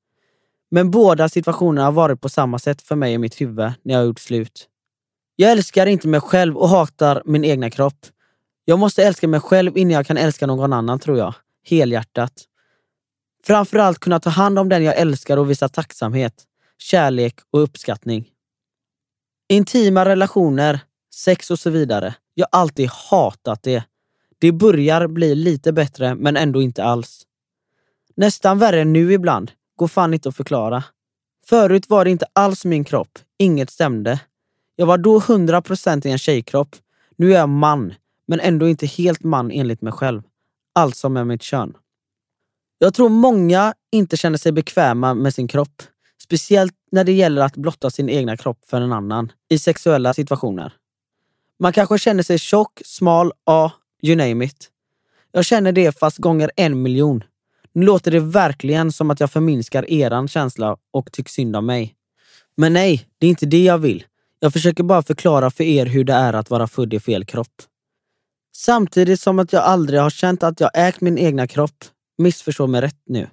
Men 0.71 0.91
båda 0.91 1.29
situationerna 1.29 1.85
har 1.85 1.93
varit 1.93 2.21
på 2.21 2.29
samma 2.29 2.59
sätt 2.59 2.83
för 2.83 2.97
mig 2.97 3.13
i 3.13 3.19
mitt 3.19 3.41
huvud 3.41 3.73
när 3.83 3.95
jag 3.95 3.99
har 3.99 4.07
gjort 4.07 4.21
slut. 4.21 4.69
Jag 5.37 5.51
älskar 5.51 5.87
inte 5.87 6.09
mig 6.09 6.21
själv 6.21 6.57
och 6.57 6.69
hatar 6.69 7.23
min 7.25 7.45
egna 7.45 7.71
kropp. 7.71 8.07
Jag 8.65 8.79
måste 8.79 9.05
älska 9.05 9.29
mig 9.29 9.41
själv 9.41 9.79
innan 9.79 9.93
jag 9.93 10.07
kan 10.07 10.17
älska 10.17 10.47
någon 10.47 10.73
annan, 10.73 10.99
tror 10.99 11.19
jag. 11.19 11.35
Helhjärtat. 11.69 12.33
Framförallt 13.47 13.99
kunna 13.99 14.21
ta 14.21 14.31
hand 14.31 14.59
om 14.59 14.69
den 14.69 14.85
jag 14.85 14.97
älskar 14.97 15.37
och 15.37 15.51
visa 15.51 15.69
tacksamhet, 15.69 16.45
kärlek 16.79 17.35
och 17.51 17.63
uppskattning. 17.63 18.29
Intima 19.49 20.05
relationer, 20.05 20.81
sex 21.15 21.51
och 21.51 21.59
så 21.59 21.71
vidare. 21.71 22.15
Jag 22.35 22.49
har 22.53 22.61
alltid 22.61 22.91
hatat 22.91 23.63
det. 23.63 23.85
Det 24.39 24.53
börjar 24.53 25.07
bli 25.07 25.35
lite 25.35 25.73
bättre, 25.73 26.15
men 26.15 26.37
ändå 26.37 26.63
inte 26.63 26.85
alls. 26.85 27.23
Nästan 28.17 28.59
värre 28.59 28.81
än 28.81 28.93
nu 28.93 29.13
ibland. 29.13 29.51
Går 29.77 29.89
fan 29.89 30.15
inte 30.15 30.29
att 30.29 30.37
förklara. 30.37 30.85
Förut 31.47 31.89
var 31.89 32.05
det 32.05 32.11
inte 32.11 32.27
alls 32.33 32.65
min 32.65 32.85
kropp. 32.85 33.19
Inget 33.39 33.71
stämde. 33.71 34.21
Jag 34.77 34.87
var 34.87 34.99
då 34.99 35.21
100% 35.21 36.07
i 36.07 36.11
en 36.11 36.19
tjejkropp. 36.19 36.77
Nu 37.17 37.33
är 37.33 37.39
jag 37.39 37.49
man, 37.49 37.95
men 38.27 38.41
ändå 38.41 38.69
inte 38.69 38.87
helt 38.87 39.23
man 39.23 39.51
enligt 39.51 39.83
mig 39.83 39.93
själv. 39.93 40.23
Alltså 40.75 41.09
med 41.09 41.27
mitt 41.27 41.43
kön. 41.43 41.77
Jag 42.79 42.95
tror 42.95 43.09
många 43.09 43.75
inte 43.93 44.17
känner 44.17 44.39
sig 44.39 44.53
bekväma 44.53 45.15
med 45.15 45.35
sin 45.35 45.49
kropp. 45.49 45.83
Speciellt 46.23 46.75
när 46.93 47.05
det 47.05 47.13
gäller 47.13 47.43
att 47.43 47.57
blotta 47.57 47.91
sin 47.91 48.09
egna 48.09 48.37
kropp 48.37 48.59
för 48.67 48.81
en 48.81 48.93
annan 48.93 49.33
i 49.49 49.59
sexuella 49.59 50.15
situationer. 50.15 50.73
Man 51.59 51.73
kanske 51.73 51.99
känner 51.99 52.23
sig 52.23 52.39
tjock, 52.39 52.83
smal, 52.85 53.33
ja, 53.45 53.73
you 54.03 54.17
name 54.17 54.45
it. 54.45 54.71
Jag 55.33 55.45
känner 55.45 55.73
det 55.73 55.99
fast 55.99 56.19
gånger 56.19 56.51
en 56.57 56.83
miljon. 56.83 57.25
Nu 57.73 57.87
låter 57.87 58.11
det 58.11 58.21
verkligen 58.21 58.93
som 58.93 59.11
att 59.11 59.21
jag 59.21 59.31
förminskar 59.31 59.91
eran 59.91 60.29
känsla 60.29 60.77
och 60.93 61.13
tycker 61.13 61.31
synd 61.31 61.57
om 61.57 61.67
mig. 61.67 61.95
Men 62.57 62.73
nej, 62.73 63.09
det 63.19 63.27
är 63.27 63.31
inte 63.31 63.47
det 63.47 63.65
jag 63.65 63.79
vill. 63.79 64.05
Jag 64.41 64.53
försöker 64.53 64.83
bara 64.83 65.03
förklara 65.03 65.51
för 65.51 65.65
er 65.65 65.87
hur 65.87 66.05
det 66.05 66.13
är 66.13 66.33
att 66.33 66.51
vara 66.51 66.67
född 66.67 66.95
i 66.95 67.01
fel 67.01 67.25
kropp. 67.25 67.63
Samtidigt 68.57 69.21
som 69.21 69.39
att 69.39 69.53
jag 69.53 69.63
aldrig 69.63 70.01
har 70.01 70.11
känt 70.11 70.43
att 70.43 70.61
jag 70.61 70.71
ägt 70.75 71.01
min 71.01 71.19
egna 71.19 71.47
kropp. 71.47 71.85
Missförstå 72.19 72.67
mig 72.67 72.81
rätt 72.81 73.03
nu. 73.07 73.29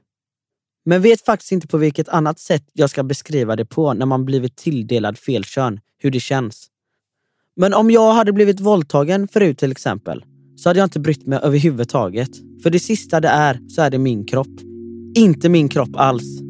Men 0.86 1.02
vet 1.02 1.26
faktiskt 1.26 1.52
inte 1.52 1.67
på 1.67 1.78
vilket 1.78 2.10
annat 2.10 2.39
sätt 2.39 2.63
jag 2.74 2.89
ska 2.89 3.04
beskriva 3.04 3.56
det 3.56 3.65
på 3.65 3.93
när 3.93 4.06
man 4.06 4.26
blivit 4.26 4.58
tilldelad 4.58 5.17
fel 5.17 5.43
kön, 5.46 5.80
hur 5.98 6.12
det 6.12 6.19
känns. 6.19 6.67
Men 7.56 7.74
om 7.74 7.91
jag 7.91 8.13
hade 8.13 8.34
blivit 8.34 8.60
våldtagen 8.60 9.28
förut 9.28 9.58
till 9.58 9.72
exempel, 9.72 10.26
så 10.56 10.69
hade 10.69 10.80
jag 10.80 10.86
inte 10.86 11.00
brytt 11.00 11.28
mig 11.28 11.39
överhuvudtaget. 11.43 12.30
För 12.63 12.69
det 12.69 12.80
sista 12.80 13.19
det 13.19 13.28
är, 13.28 13.60
så 13.69 13.82
är 13.82 13.89
det 13.89 13.98
min 13.98 14.26
kropp. 14.26 14.62
Inte 15.15 15.50
min 15.50 15.69
kropp 15.69 15.96
alls. 15.96 16.41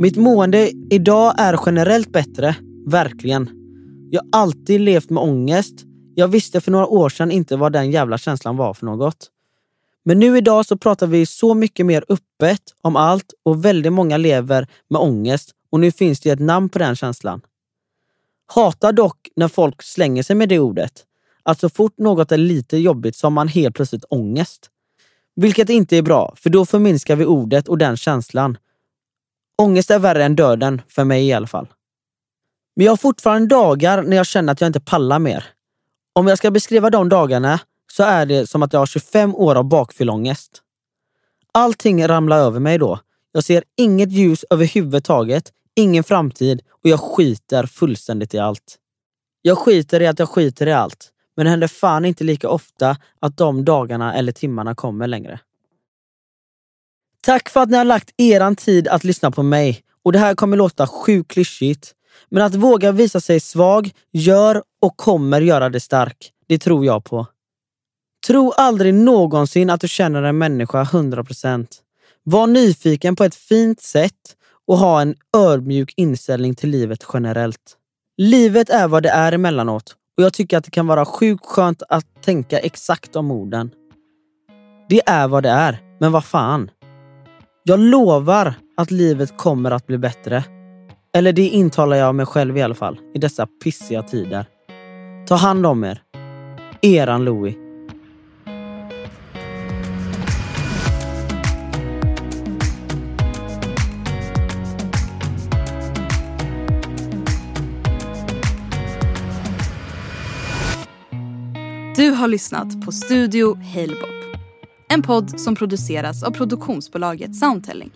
Mitt 0.00 0.16
mående 0.16 0.70
idag 0.90 1.34
är 1.38 1.60
generellt 1.66 2.12
bättre, 2.12 2.56
verkligen. 2.86 3.59
Jag 4.12 4.22
har 4.22 4.40
alltid 4.40 4.80
levt 4.80 5.10
med 5.10 5.22
ångest. 5.22 5.74
Jag 6.14 6.28
visste 6.28 6.60
för 6.60 6.70
några 6.70 6.86
år 6.86 7.08
sedan 7.08 7.30
inte 7.30 7.56
vad 7.56 7.72
den 7.72 7.90
jävla 7.90 8.18
känslan 8.18 8.56
var 8.56 8.74
för 8.74 8.86
något. 8.86 9.30
Men 10.04 10.18
nu 10.18 10.38
idag 10.38 10.66
så 10.66 10.76
pratar 10.76 11.06
vi 11.06 11.26
så 11.26 11.54
mycket 11.54 11.86
mer 11.86 12.04
öppet 12.08 12.62
om 12.82 12.96
allt 12.96 13.34
och 13.42 13.64
väldigt 13.64 13.92
många 13.92 14.16
lever 14.16 14.68
med 14.88 15.00
ångest 15.00 15.50
och 15.70 15.80
nu 15.80 15.92
finns 15.92 16.20
det 16.20 16.30
ett 16.30 16.40
namn 16.40 16.68
på 16.68 16.78
den 16.78 16.96
känslan. 16.96 17.40
Hatar 18.54 18.92
dock 18.92 19.28
när 19.36 19.48
folk 19.48 19.82
slänger 19.82 20.22
sig 20.22 20.36
med 20.36 20.48
det 20.48 20.58
ordet. 20.58 21.04
Att 21.42 21.60
så 21.60 21.68
fort 21.68 21.98
något 21.98 22.32
är 22.32 22.38
lite 22.38 22.76
jobbigt 22.76 23.16
så 23.16 23.26
har 23.26 23.30
man 23.30 23.48
helt 23.48 23.74
plötsligt 23.74 24.04
ångest. 24.10 24.70
Vilket 25.36 25.70
inte 25.70 25.96
är 25.96 26.02
bra, 26.02 26.34
för 26.36 26.50
då 26.50 26.66
förminskar 26.66 27.16
vi 27.16 27.24
ordet 27.24 27.68
och 27.68 27.78
den 27.78 27.96
känslan. 27.96 28.58
Ångest 29.58 29.90
är 29.90 29.98
värre 29.98 30.24
än 30.24 30.36
döden, 30.36 30.82
för 30.88 31.04
mig 31.04 31.28
i 31.28 31.32
alla 31.32 31.46
fall. 31.46 31.66
Men 32.80 32.84
jag 32.84 32.92
har 32.92 32.96
fortfarande 32.96 33.48
dagar 33.48 34.02
när 34.02 34.16
jag 34.16 34.26
känner 34.26 34.52
att 34.52 34.60
jag 34.60 34.68
inte 34.68 34.80
pallar 34.80 35.18
mer. 35.18 35.44
Om 36.12 36.26
jag 36.26 36.38
ska 36.38 36.50
beskriva 36.50 36.90
de 36.90 37.08
dagarna 37.08 37.60
så 37.92 38.02
är 38.02 38.26
det 38.26 38.46
som 38.46 38.62
att 38.62 38.72
jag 38.72 38.80
har 38.80 38.86
25 38.86 39.34
år 39.34 39.54
av 39.54 39.64
bakfyllångest. 39.64 40.62
Allting 41.52 42.08
ramlar 42.08 42.38
över 42.38 42.60
mig 42.60 42.78
då. 42.78 43.00
Jag 43.32 43.44
ser 43.44 43.64
inget 43.76 44.12
ljus 44.12 44.44
överhuvudtaget, 44.50 45.52
ingen 45.74 46.04
framtid 46.04 46.60
och 46.70 46.88
jag 46.88 47.00
skiter 47.00 47.66
fullständigt 47.66 48.34
i 48.34 48.38
allt. 48.38 48.78
Jag 49.42 49.58
skiter 49.58 50.02
i 50.02 50.06
att 50.06 50.18
jag 50.18 50.28
skiter 50.28 50.66
i 50.66 50.72
allt, 50.72 51.10
men 51.36 51.44
det 51.44 51.50
händer 51.50 51.68
fan 51.68 52.04
inte 52.04 52.24
lika 52.24 52.48
ofta 52.48 52.96
att 53.20 53.36
de 53.36 53.64
dagarna 53.64 54.14
eller 54.14 54.32
timmarna 54.32 54.74
kommer 54.74 55.06
längre. 55.06 55.40
Tack 57.22 57.48
för 57.48 57.60
att 57.60 57.70
ni 57.70 57.76
har 57.76 57.84
lagt 57.84 58.10
eran 58.16 58.56
tid 58.56 58.88
att 58.88 59.04
lyssna 59.04 59.30
på 59.30 59.42
mig 59.42 59.82
och 60.02 60.12
det 60.12 60.18
här 60.18 60.34
kommer 60.34 60.56
låta 60.56 60.86
sjukt 60.86 61.30
klyschigt. 61.30 61.94
Men 62.30 62.42
att 62.42 62.54
våga 62.54 62.92
visa 62.92 63.20
sig 63.20 63.40
svag 63.40 63.90
gör 64.12 64.62
och 64.82 64.96
kommer 64.96 65.40
göra 65.40 65.68
dig 65.68 65.80
stark. 65.80 66.32
Det 66.48 66.58
tror 66.58 66.84
jag 66.84 67.04
på. 67.04 67.26
Tro 68.26 68.52
aldrig 68.52 68.94
någonsin 68.94 69.70
att 69.70 69.80
du 69.80 69.88
känner 69.88 70.22
en 70.22 70.38
människa 70.38 70.84
100%. 70.84 71.66
Var 72.22 72.46
nyfiken 72.46 73.16
på 73.16 73.24
ett 73.24 73.34
fint 73.34 73.80
sätt 73.80 74.36
och 74.66 74.78
ha 74.78 75.00
en 75.00 75.14
ödmjuk 75.36 75.92
inställning 75.96 76.54
till 76.54 76.70
livet 76.70 77.04
generellt. 77.12 77.76
Livet 78.16 78.70
är 78.70 78.88
vad 78.88 79.02
det 79.02 79.08
är 79.08 79.32
emellanåt 79.32 79.96
och 80.16 80.24
jag 80.24 80.32
tycker 80.32 80.58
att 80.58 80.64
det 80.64 80.70
kan 80.70 80.86
vara 80.86 81.04
sjukt 81.04 81.46
skönt 81.46 81.82
att 81.88 82.22
tänka 82.22 82.58
exakt 82.58 83.16
om 83.16 83.30
orden. 83.30 83.70
Det 84.88 85.02
är 85.06 85.28
vad 85.28 85.42
det 85.42 85.50
är, 85.50 85.82
men 86.00 86.12
vad 86.12 86.24
fan. 86.24 86.70
Jag 87.64 87.80
lovar 87.80 88.54
att 88.76 88.90
livet 88.90 89.36
kommer 89.36 89.70
att 89.70 89.86
bli 89.86 89.98
bättre. 89.98 90.44
Eller 91.12 91.32
det 91.32 91.48
intalar 91.48 91.96
jag 91.96 92.14
mig 92.14 92.26
själv 92.26 92.56
i 92.56 92.62
alla 92.62 92.74
fall, 92.74 93.00
i 93.14 93.18
dessa 93.18 93.46
pissiga 93.46 94.02
tider. 94.02 94.46
Ta 95.26 95.34
hand 95.34 95.66
om 95.66 95.84
er. 95.84 96.02
Eran 96.82 97.24
Louie. 97.24 97.54
Du 111.96 112.10
har 112.10 112.28
lyssnat 112.28 112.84
på 112.84 112.92
Studio 112.92 113.54
Halebop. 113.54 114.08
En 114.88 115.02
podd 115.02 115.40
som 115.40 115.54
produceras 115.54 116.22
av 116.22 116.30
produktionsbolaget 116.30 117.36
Soundtelling. 117.36 117.90